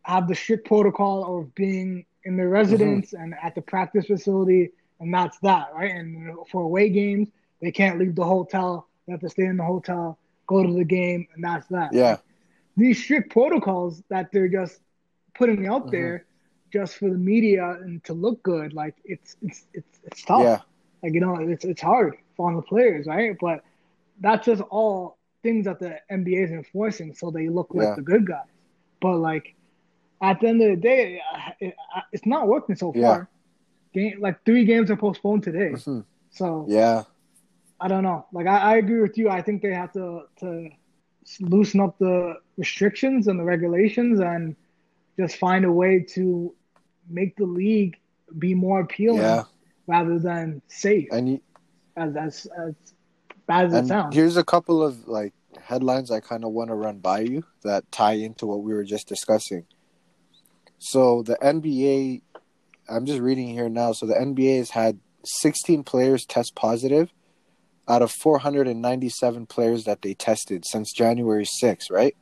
[0.02, 3.22] have the strict protocol of being in their residence mm-hmm.
[3.22, 5.90] and at the practice facility, and that's that, right?
[5.90, 7.28] And for away games,
[7.60, 8.88] they can't leave the hotel.
[9.06, 11.92] They have to stay in the hotel, go to the game, and that's that.
[11.92, 12.18] Yeah.
[12.76, 14.80] These strict protocols that they're just
[15.34, 15.90] putting out mm-hmm.
[15.90, 16.26] there
[16.72, 20.42] just for the media and to look good, like it's it's it's it's tough.
[20.42, 20.58] Yeah.
[21.02, 23.36] Like you know, it's it's hard on the players, right?
[23.40, 23.62] But
[24.20, 27.94] that's just all things that the NBA is enforcing, so they look like yeah.
[27.96, 28.46] the good guys.
[29.00, 29.54] But like
[30.22, 31.20] at the end of the day,
[31.60, 31.74] it,
[32.12, 33.00] it's not working so far.
[33.02, 33.24] Yeah.
[33.94, 36.00] Game like three games are postponed today, mm-hmm.
[36.30, 37.02] so yeah,
[37.78, 38.24] I don't know.
[38.32, 39.28] Like I, I agree with you.
[39.28, 40.70] I think they have to to
[41.40, 44.56] loosen up the restrictions and the regulations and
[45.18, 46.54] just find a way to
[47.10, 47.98] make the league
[48.38, 49.42] be more appealing yeah.
[49.86, 51.08] rather than safe.
[51.12, 51.40] And you,
[51.96, 52.74] as as as
[53.46, 54.14] bad as it sounds.
[54.14, 57.90] Here's a couple of like headlines I kind of want to run by you that
[57.92, 59.66] tie into what we were just discussing.
[60.82, 62.22] So the NBA,
[62.88, 63.92] I'm just reading here now.
[63.92, 67.12] So the NBA has had 16 players test positive
[67.86, 72.16] out of 497 players that they tested since January 6th, right?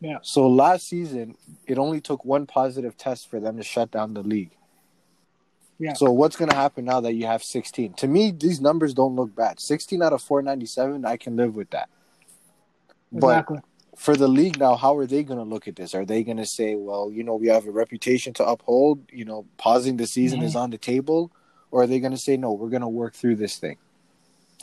[0.00, 0.18] Yeah.
[0.22, 4.22] So last season, it only took one positive test for them to shut down the
[4.22, 4.54] league.
[5.78, 5.94] Yeah.
[5.94, 7.94] So what's going to happen now that you have 16?
[7.94, 9.60] To me, these numbers don't look bad.
[9.60, 11.88] 16 out of 497, I can live with that.
[13.14, 13.56] Exactly.
[13.56, 13.64] But
[13.96, 15.94] for the league now, how are they going to look at this?
[15.94, 19.24] Are they going to say, well, you know, we have a reputation to uphold, you
[19.24, 20.48] know, pausing the season mm-hmm.
[20.48, 21.32] is on the table?
[21.70, 23.78] Or are they going to say, no, we're going to work through this thing?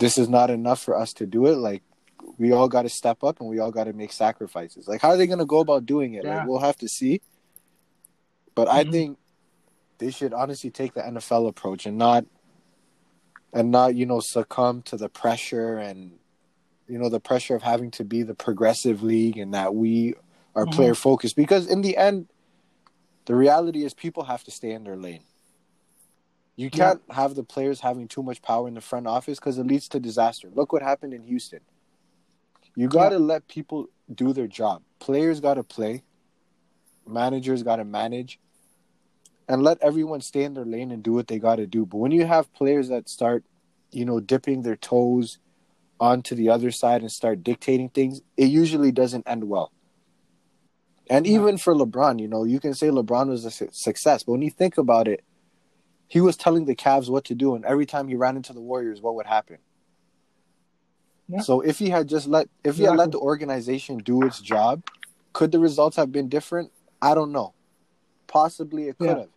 [0.01, 1.57] this is not enough for us to do it.
[1.57, 1.83] Like
[2.37, 4.87] we all got to step up and we all got to make sacrifices.
[4.87, 6.25] Like how are they going to go about doing it?
[6.25, 6.39] Yeah.
[6.39, 7.21] Like, we'll have to see.
[8.55, 8.89] But mm-hmm.
[8.89, 9.17] I think
[9.99, 12.25] they should honestly take the NFL approach and not
[13.53, 16.13] and not you know succumb to the pressure and
[16.91, 20.15] you know the pressure of having to be the progressive league and that we
[20.55, 20.75] are mm-hmm.
[20.75, 22.27] player focused because in the end
[23.25, 25.23] the reality is people have to stay in their lane
[26.55, 27.15] you can't yeah.
[27.15, 29.99] have the players having too much power in the front office because it leads to
[29.99, 30.49] disaster.
[30.53, 31.61] Look what happened in Houston.
[32.75, 33.21] You got to yeah.
[33.21, 34.83] let people do their job.
[34.99, 36.03] Players got to play.
[37.07, 38.39] Managers got to manage.
[39.47, 41.85] And let everyone stay in their lane and do what they got to do.
[41.85, 43.43] But when you have players that start,
[43.91, 45.39] you know, dipping their toes
[46.01, 49.71] onto the other side and start dictating things, it usually doesn't end well.
[51.09, 54.41] And even for LeBron, you know, you can say LeBron was a success, but when
[54.41, 55.23] you think about it,
[56.07, 58.59] he was telling the Cavs what to do, and every time he ran into the
[58.59, 59.59] Warriors, what would happen?
[61.29, 61.41] Yeah.
[61.41, 64.83] So if he had just let if he had let the organization do its job,
[65.31, 66.71] could the results have been different?
[67.01, 67.53] I don't know.
[68.27, 69.17] Possibly it could yeah.
[69.19, 69.29] have.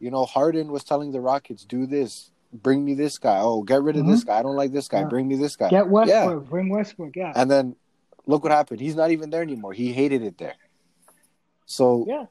[0.00, 2.30] You know, Harden was telling the Rockets, "Do this,
[2.62, 3.38] bring me this guy.
[3.40, 4.12] Oh, get rid of mm-hmm.
[4.12, 4.38] this guy.
[4.38, 5.00] I don't like this guy.
[5.00, 5.08] Yeah.
[5.08, 5.70] Bring me this guy.
[5.70, 6.44] Get Westbrook.
[6.44, 6.50] Yeah.
[6.50, 7.16] Bring Westbrook.
[7.16, 7.32] Yeah.
[7.34, 7.76] And then
[8.26, 8.80] look what happened.
[8.80, 9.72] He's not even there anymore.
[9.72, 10.54] He hated it there.
[11.66, 12.26] So yeah,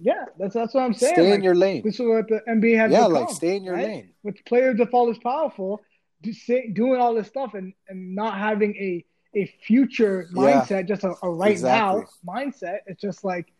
[0.00, 1.14] yeah, that's that's what I'm saying.
[1.14, 1.82] Stay like, in your lane.
[1.84, 2.92] This is what the NBA has.
[2.92, 3.86] Yeah, become, like stay in your right?
[3.86, 4.10] lane.
[4.22, 5.80] With players that fall as powerful,
[6.22, 9.04] do, say, doing all this stuff and, and not having a
[9.34, 12.02] a future mindset, yeah, just a, a right exactly.
[12.02, 12.78] now mindset.
[12.86, 13.52] It's just like,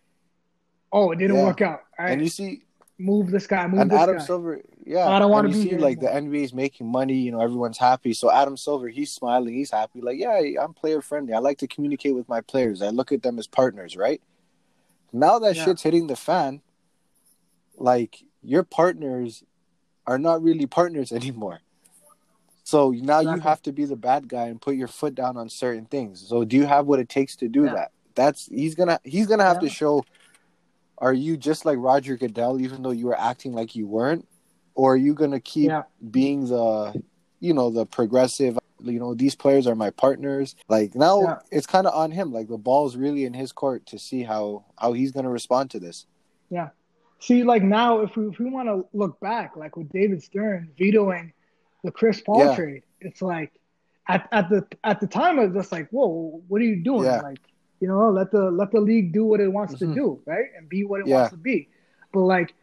[0.92, 1.80] oh, it didn't work out.
[1.98, 2.12] Right?
[2.12, 2.62] And you see,
[2.98, 4.24] move this guy, move and this Adam guy.
[4.24, 5.08] Silver, yeah.
[5.08, 6.30] I don't want to be see, here like anymore.
[6.30, 7.14] the NBA is making money.
[7.14, 8.12] You know, everyone's happy.
[8.12, 10.00] So Adam Silver, he's smiling, he's happy.
[10.00, 11.32] Like, yeah, I'm player friendly.
[11.32, 12.82] I like to communicate with my players.
[12.82, 14.20] I look at them as partners, right?
[15.12, 15.64] Now that yeah.
[15.64, 16.60] shit's hitting the fan
[17.80, 19.42] like your partners
[20.06, 21.60] are not really partners anymore.
[22.64, 23.32] So now exactly.
[23.32, 26.26] you have to be the bad guy and put your foot down on certain things.
[26.28, 27.74] So do you have what it takes to do yeah.
[27.74, 27.92] that?
[28.14, 29.68] That's he's gonna he's gonna have yeah.
[29.68, 30.04] to show.
[30.98, 34.26] Are you just like Roger Goodell, even though you were acting like you weren't,
[34.74, 35.82] or are you gonna keep yeah.
[36.10, 37.00] being the
[37.40, 38.58] you know the progressive.
[38.80, 40.54] You know these players are my partners.
[40.68, 41.38] Like now, Yeah.
[41.50, 42.32] it's kind of on him.
[42.32, 45.80] Like the ball's really in his court to see how how he's gonna respond to
[45.80, 46.06] this.
[46.50, 46.68] Yeah.
[47.20, 50.70] See, like now, if we if we want to look back, like with David Stern
[50.78, 51.32] vetoing
[51.82, 52.54] the Chris Paul Yeah.
[52.54, 53.52] trade, it's like
[54.08, 57.04] at, at the at the time it was just like, whoa, what are you doing?
[57.04, 57.20] Yeah.
[57.20, 57.40] Like,
[57.80, 59.78] you know, let the let the league do what it wants Mhm.
[59.80, 61.16] to do, right, and be what it Yeah.
[61.16, 61.68] wants to be.
[62.12, 62.54] But like,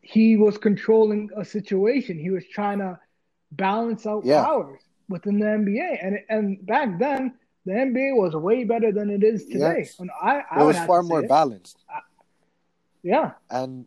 [0.00, 2.18] he was controlling a situation.
[2.18, 2.98] He was trying to
[3.52, 4.44] balance out Yeah.
[4.44, 7.34] powers within the NBA, and and back then.
[7.64, 9.76] The NBA was way better than it is today.
[9.86, 10.00] Yes.
[10.00, 11.28] And I, I It was far more it.
[11.28, 11.78] balanced,
[13.04, 13.86] Yeah, and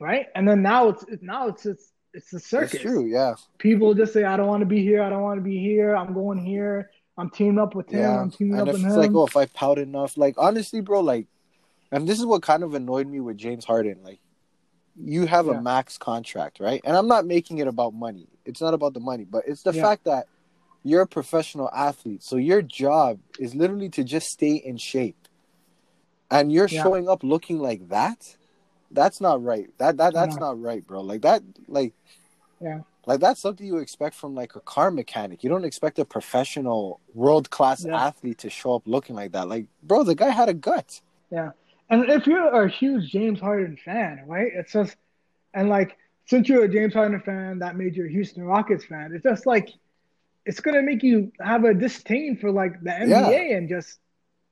[0.00, 0.26] right?
[0.36, 2.74] And then now it's it's- now it's it's it's the circus.
[2.74, 3.06] it's true.
[3.06, 5.02] Yeah, People just say, "I don't want to be here.
[5.02, 5.96] I don't want to be here.
[5.96, 6.90] I'm going here.
[7.18, 8.00] I'm teaming up with him.
[8.00, 8.20] yeah.
[8.20, 10.80] I'm teaming And up with it's him." like, oh, if I pout enough, like honestly,
[10.80, 11.26] bro, like,
[11.92, 13.98] and this is what kind of annoyed me with James Harden.
[14.02, 14.20] Like,
[15.02, 15.58] you have Yeah.
[15.58, 16.80] a max contract, right?
[16.84, 18.28] And I'm not making it about money.
[18.44, 19.82] It's not about the money, but it's the Yeah.
[19.82, 20.26] fact that
[20.82, 22.22] you're a professional athlete.
[22.22, 25.16] So your job is literally to just stay in shape.
[26.30, 28.36] And you're showing up looking like that?
[28.90, 29.68] That's not right.
[29.78, 30.46] That that that's No.
[30.46, 31.00] not right, bro.
[31.00, 31.92] Like that like
[32.60, 32.80] Yeah.
[33.06, 35.44] Like that's something you expect from like a car mechanic.
[35.44, 38.04] You don't expect a professional world class Yeah.
[38.06, 39.48] athlete to show up looking like that.
[39.48, 41.00] Like, bro, the guy had a gut.
[41.30, 41.50] Yeah.
[41.88, 44.50] And if you're a huge James Harden fan, right?
[44.52, 44.96] It's just,
[45.54, 49.12] and like, since you're a James Harden fan, that made you a Houston Rockets fan.
[49.14, 49.68] It's just like,
[50.44, 54.00] it's gonna make you have a disdain for like the NBA and just,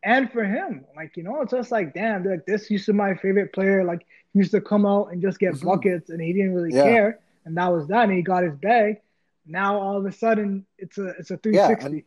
[0.05, 2.99] and for him, like you know, it's just like, damn, like this used to be
[2.99, 3.85] my favorite player.
[3.85, 5.64] Like used to come out and just get Mhm.
[5.64, 6.83] buckets, and he didn't really Yeah.
[6.83, 8.04] care, and that was that.
[8.04, 9.00] And he got his bag.
[9.46, 12.04] Now all of a sudden, it's a it's a 360.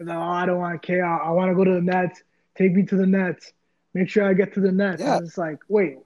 [0.00, 1.04] no, I don't want to care.
[1.04, 2.22] I, I want to go to the Nets.
[2.56, 3.52] Take me to the Nets.
[3.94, 5.00] Make sure I get to the Nets.
[5.00, 5.16] Yeah.
[5.18, 5.98] And it's like, wait,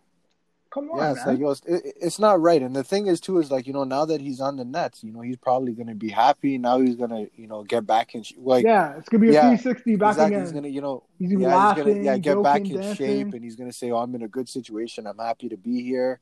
[0.72, 1.34] come on, Yeah, it's man.
[1.34, 2.60] like yo, it's, it, it's not right.
[2.62, 5.02] And the thing is too is like you know now that he's on the Nets,
[5.04, 6.58] you know he's probably gonna be happy.
[6.58, 9.56] Now he's gonna you know get back in like yeah, it's gonna be a Yeah,
[9.56, 10.34] 360 back exactly.
[10.34, 10.40] again.
[10.42, 12.80] He's gonna you know He's gonna yeah he's laughing, gonna yeah get back joking, in
[12.82, 13.06] dancing.
[13.06, 15.06] shape and he's gonna say oh I'm in a good situation.
[15.06, 16.20] I'm happy to be here.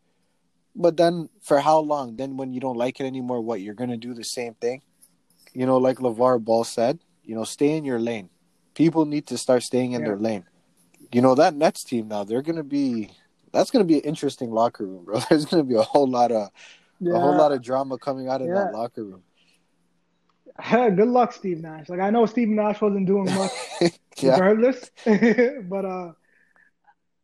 [0.74, 2.16] But then for how long?
[2.16, 4.82] Then when you don't like it anymore, what you're gonna do the same thing?
[5.52, 8.30] You know, like LaVar Ball said, you know, stay in your lane.
[8.74, 10.08] People need to start staying in Yeah.
[10.08, 10.44] their lane.
[11.12, 13.10] You know that Nets team now, they're gonna be
[13.52, 15.20] that's gonna be an interesting locker room, bro.
[15.28, 16.50] There's gonna be a whole lot of
[17.00, 17.16] Yeah.
[17.16, 18.54] a whole lot of drama coming out of Yeah.
[18.54, 19.22] that locker room.
[20.70, 21.88] Good luck, Steve Nash.
[21.88, 23.50] Like I know Steve Nash wasn't doing much
[24.18, 24.90] yeah, regardless,
[25.68, 26.12] but uh,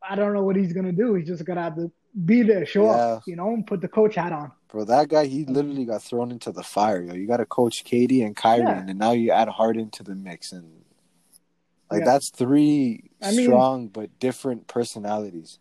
[0.03, 1.15] I don't know what he's gonna do.
[1.15, 1.91] He's just gonna have to
[2.25, 4.53] be there, show up, you know, and put the coach hat on.
[4.69, 7.01] bro, that guy he literally got thrown into the fire.
[7.03, 8.85] Yo, you got to coach KD and Kyrie, Yeah.
[8.87, 10.83] and now you add Harden to the mix, and
[11.91, 12.05] like Yeah.
[12.07, 15.59] that's three I mean- strong but different personalities.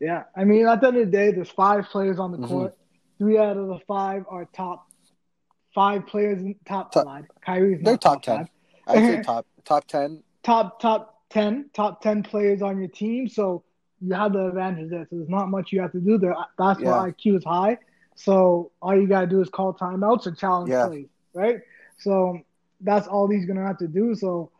[0.00, 2.48] Yeah, I mean, at the end of the day, there's five players on the Mhm.
[2.48, 2.78] court.
[3.18, 4.86] Three out of the five are top
[5.74, 7.26] five players in top, Top- five.
[7.44, 8.48] Kyrie's They're not top top, ten.
[8.86, 10.22] I'd say top top ten.
[10.44, 13.28] Top top ten, top ten players on your team.
[13.28, 13.64] So
[14.00, 15.06] you have the advantage there.
[15.10, 16.18] So there's not much you have to do.
[16.18, 16.34] there.
[16.58, 16.92] That's Yeah.
[17.08, 17.78] IQ is high.
[18.14, 20.86] So all you gotta do is call timeouts and challenge Yeah.
[20.88, 21.60] plays, right?
[21.98, 22.40] So
[22.80, 24.14] that's all he's gonna have to do.
[24.14, 24.50] So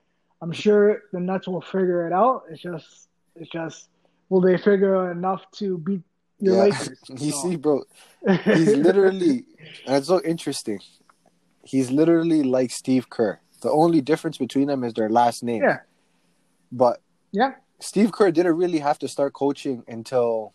[0.40, 2.44] I'm sure the Nets will figure it out.
[2.50, 3.88] It's just it's just
[4.28, 6.02] will they figure enough to beat
[6.40, 7.00] your Yeah, Lakers?
[7.20, 7.82] you So- see, bro,
[8.44, 9.44] he's literally,
[9.86, 10.80] and it's so interesting.
[11.64, 13.40] He's literally like Steve Kerr.
[13.62, 15.62] The only difference between them is their last name.
[15.62, 15.78] Yeah.
[16.70, 17.00] But
[17.32, 17.54] Yeah.
[17.80, 20.52] Steve Kerr didn't really have to start coaching until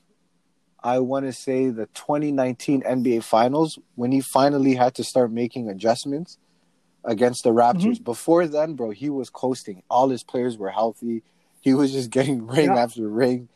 [0.84, 5.70] I want to say the 2019 NBA Finals when he finally had to start making
[5.70, 6.38] adjustments
[7.06, 7.96] against the Raptors.
[7.96, 8.04] Mm-hmm.
[8.04, 9.84] Before then, bro, he was coasting.
[9.90, 11.24] All his players were healthy.
[11.62, 12.76] He was just getting ring Yeah.
[12.84, 13.48] after ring.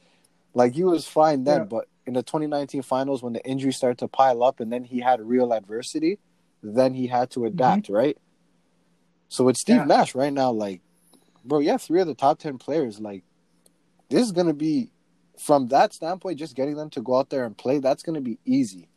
[0.53, 1.65] Like he was fine then, Yeah.
[1.65, 5.01] but in the 2019 Finals when the injuries started to pile up and then he
[5.01, 6.19] had real adversity,
[6.63, 8.17] then he had to adapt, right?
[9.27, 9.89] So with Steve Mm-hmm.
[9.91, 9.97] Yeah.
[9.97, 10.80] Nash right now, like,
[11.43, 13.23] bro, yeah, three of the top 10 players, like,
[14.10, 14.91] this is going to be,
[15.39, 18.22] from that standpoint, just getting them to go out there and play, that's going to
[18.22, 18.88] be easy.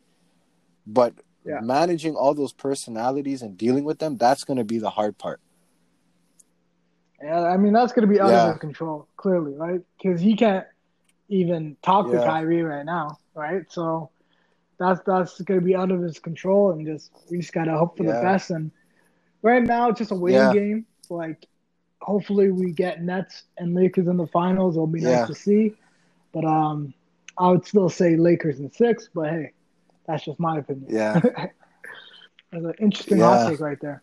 [0.87, 1.61] But Yeah.
[1.63, 5.41] managing all those personalities and dealing with them, that's going to be the hard part.
[7.23, 8.47] Yeah, I mean that's gonna be out Yeah.
[8.47, 9.81] of his control, clearly, right?
[9.99, 10.67] Because he can't
[11.29, 12.25] even talk to Yeah.
[12.25, 13.71] Kyrie right now, right?
[13.71, 14.11] So
[14.79, 18.05] that's that's gonna be out of his control, and just we just gotta hope for
[18.05, 18.51] the best.
[18.51, 18.71] And
[19.43, 20.87] right now, it's just a waiting game.
[21.11, 21.47] Like,
[22.03, 24.77] hopefully, we get Nets and Lakers in the finals.
[24.77, 25.19] It'll be Yeah.
[25.21, 25.75] nice to see.
[26.33, 26.95] But um,
[27.39, 29.09] I would still say Lakers in six.
[29.15, 29.53] But hey,
[30.07, 30.87] that's just my opinion.
[30.89, 31.21] Yeah.
[32.53, 33.37] That's an interesting Yeah.
[33.37, 34.03] hot take right there.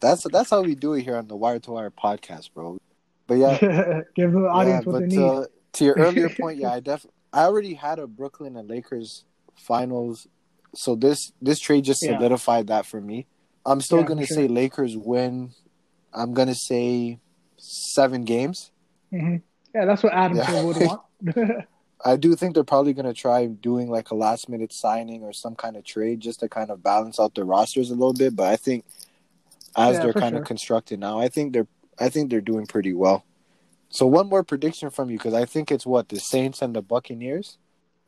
[0.00, 2.76] That's that's how we do it here on the Wire to Wire podcast, bro.
[3.26, 3.56] But yeah,
[4.14, 5.18] Give the audience yeah, what but they need.
[5.30, 9.24] uh, to your earlier point, yeah, I def I already had a Brooklyn and Lakers
[9.56, 10.26] finals
[10.74, 12.18] So this this trade just Yeah.
[12.18, 13.26] solidified that for me.
[13.64, 14.48] I'm still Yeah, gonna for say.
[14.48, 15.52] Lakers win.
[16.12, 17.20] I'm gonna say
[17.58, 18.70] seven games.
[19.10, 19.36] hmm
[19.74, 20.62] Yeah, that's what Adam Yeah.
[20.62, 21.02] Would want.
[22.04, 25.54] I do think they're probably gonna try doing like a last minute signing or some
[25.54, 28.36] kind of trade just to kind of balance out their rosters a little bit.
[28.36, 28.84] But I think
[29.76, 30.42] as Yeah, they're kind sure.
[30.42, 33.24] of constructed now, I think they're I think they're doing pretty well.
[33.88, 36.82] So one more prediction from you because I think it's what the Saints and the
[36.82, 37.56] Buccaneers.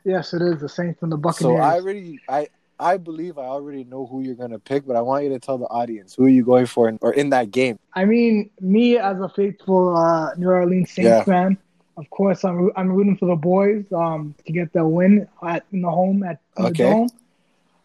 [0.04, 1.58] yes, it is the Saints and the Buccaneers.
[1.58, 1.62] So.
[1.62, 2.48] I already I
[2.80, 5.58] I believe I already know who you're gonna pick, but I want you to tell
[5.58, 7.78] the audience who are you going for in, or in that game.
[7.94, 11.24] I mean, me as a faithful uh, New Orleans Saints Yeah.
[11.24, 11.58] fan,
[11.96, 15.82] of course, I'm I'm rooting for the boys um, to get the win at in
[15.82, 17.08] the home at in the dome.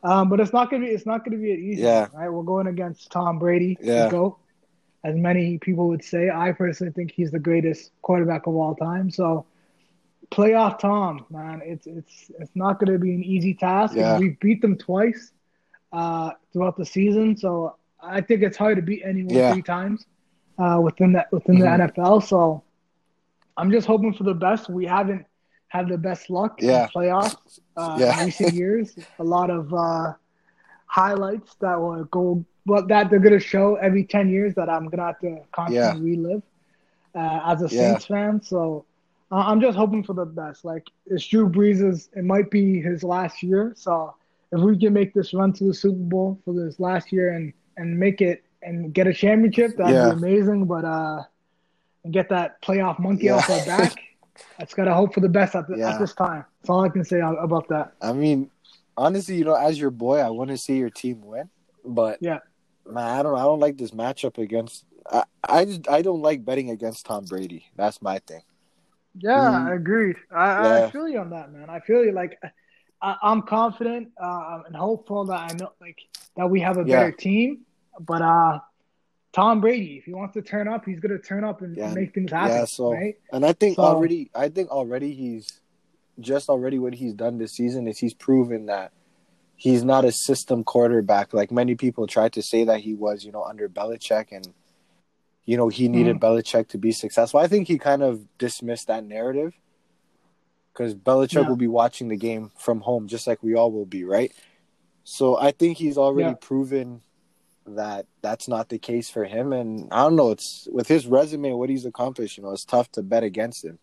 [0.03, 1.81] Um, but it's not gonna be it's not gonna be an easy.
[1.81, 2.07] Yeah.
[2.13, 2.29] right.
[2.29, 3.77] We're going against Tom Brady.
[3.81, 4.09] Yeah.
[4.09, 4.37] GOAT,
[5.03, 6.29] as many people would say.
[6.29, 9.09] I personally think he's the greatest quarterback of all time.
[9.09, 9.45] So,
[10.34, 13.95] playoff Tom, man, it's it's it's not gonna be an easy task.
[13.95, 14.17] Yeah.
[14.19, 15.31] We beat them twice
[15.91, 19.53] uh, throughout the season, so I think it's hard to beat anyone Yeah.
[19.53, 20.05] three times
[20.57, 21.59] uh, within that within Mhm.
[21.61, 22.21] the NFL.
[22.23, 22.63] So
[23.57, 24.69] I'm just hoping for the best.
[24.69, 25.25] We haven't
[25.67, 26.84] had the best luck Yeah.
[26.84, 28.19] in playoffs uh, Yeah.
[28.19, 28.95] in recent years.
[29.19, 30.13] A lot of uh,
[30.88, 35.05] highlights that will go, well, that they're gonna show every ten years that I'm gonna
[35.07, 36.43] have to constantly relive
[37.15, 37.69] uh, as a.
[37.69, 38.41] Saints fan.
[38.41, 38.86] So
[39.32, 40.65] uh, I'm just hoping for the best.
[40.65, 43.74] Like it's Drew Brees' it might be his last year.
[43.76, 44.15] So
[44.51, 47.53] if we can make this run to the Super Bowl for this last year and
[47.78, 50.09] and make it and get a championship, that'd Yeah.
[50.11, 50.65] be amazing.
[50.65, 51.24] But uh,
[52.03, 53.36] and get that playoff monkey Yeah.
[53.38, 53.95] off our back.
[54.57, 55.91] That's gotta hope for the best at, the, Yeah.
[55.93, 56.43] at this time.
[56.61, 57.93] That's all I can say about that.
[58.01, 58.49] I mean,
[58.97, 61.49] honestly, you know, as your boy, I want to see your team win,
[61.86, 62.39] but Yeah.
[62.86, 64.86] man, man, I don't, I don't like this matchup against.
[65.11, 67.65] I, I just, I don't like betting against Tom Brady.
[67.76, 68.41] That's my thing.
[69.16, 69.68] Yeah, Mm.
[69.70, 70.16] I agreed.
[70.32, 70.45] I,
[70.80, 70.86] Yeah.
[70.86, 71.70] I feel you on that, man.
[71.70, 72.11] I feel you.
[72.11, 72.39] Like,
[73.01, 75.97] I, I'm confident uh, and hopeful that I know, like,
[76.36, 76.97] that we have a Yeah.
[76.97, 77.66] better team.
[77.99, 78.59] But uh,
[79.34, 81.86] Tom Brady, if he wants to turn up, he's gonna turn up and, Yeah.
[81.88, 82.55] and make things happen.
[82.55, 83.16] Yeah, so- right?
[83.32, 85.47] And I think So- already, I think already he's
[86.20, 88.91] just already what he's done this season is he's proven that
[89.55, 93.32] he's not a system quarterback like many people tried to say that he was, you
[93.32, 94.47] know, under Belichick and
[95.45, 96.19] you know he needed mm.
[96.21, 97.39] Belichick to be successful.
[97.39, 99.53] I think he kind of dismissed that narrative
[100.71, 101.47] because Belichick Yeah.
[101.49, 104.31] will be watching the game from home just like we all will be, right?
[105.03, 106.35] So I think he's already Yeah.
[106.39, 107.01] proven
[107.65, 110.31] that that's not the case for him, and I don't know.
[110.31, 112.37] It's with his resume, what he's accomplished.
[112.37, 113.79] You know, it's tough to bet against him.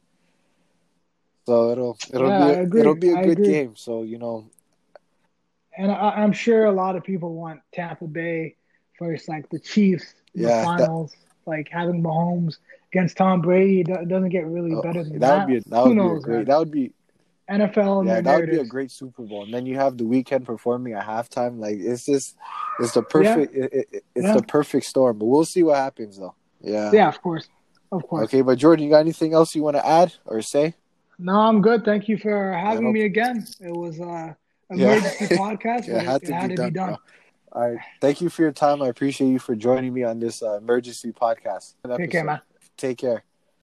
[1.46, 3.46] So it'll it'll Yeah, be a, it'll be a I good agree.
[3.52, 3.76] game.
[3.76, 4.50] So you know,
[5.76, 8.56] And I, I'm sure a lot of people want Tampa Bay
[8.98, 11.14] versus like the Chiefs in Yeah, the that- finals.
[11.46, 12.56] Like having Mahomes
[12.92, 15.38] against Tom Brady, it doesn't get really oh, better than that that.
[15.38, 16.44] would be a, that Who would be knows, great man?
[16.46, 16.92] that would be
[17.50, 19.42] NFL yeah that would be a great Super Bowl.
[19.44, 21.58] And then you have the Weeknd performing at halftime.
[21.58, 22.36] Like it's just
[22.78, 24.34] it's the perfect it, it, it's Yeah.
[24.36, 25.18] the perfect storm.
[25.18, 26.34] But we'll see what happens though.
[26.60, 26.90] Yeah.
[26.92, 27.48] Yeah, of course,
[27.90, 28.24] of course.
[28.24, 30.74] Okay, but Jordan, you got anything else you want to add or say?
[31.18, 31.84] No, I'm good.
[31.84, 33.46] Thank you for having me again.
[33.60, 34.34] It was uh,
[34.72, 34.92] Yeah.
[34.92, 36.98] emergency podcast, Yeah, it had it, to had be to be done, done.
[37.52, 37.80] All right.
[38.00, 38.80] Thank you for your time.
[38.82, 41.74] I appreciate you for joining me on this uh, emergency podcast.
[41.98, 42.40] Take care, man.
[42.76, 43.24] Take care.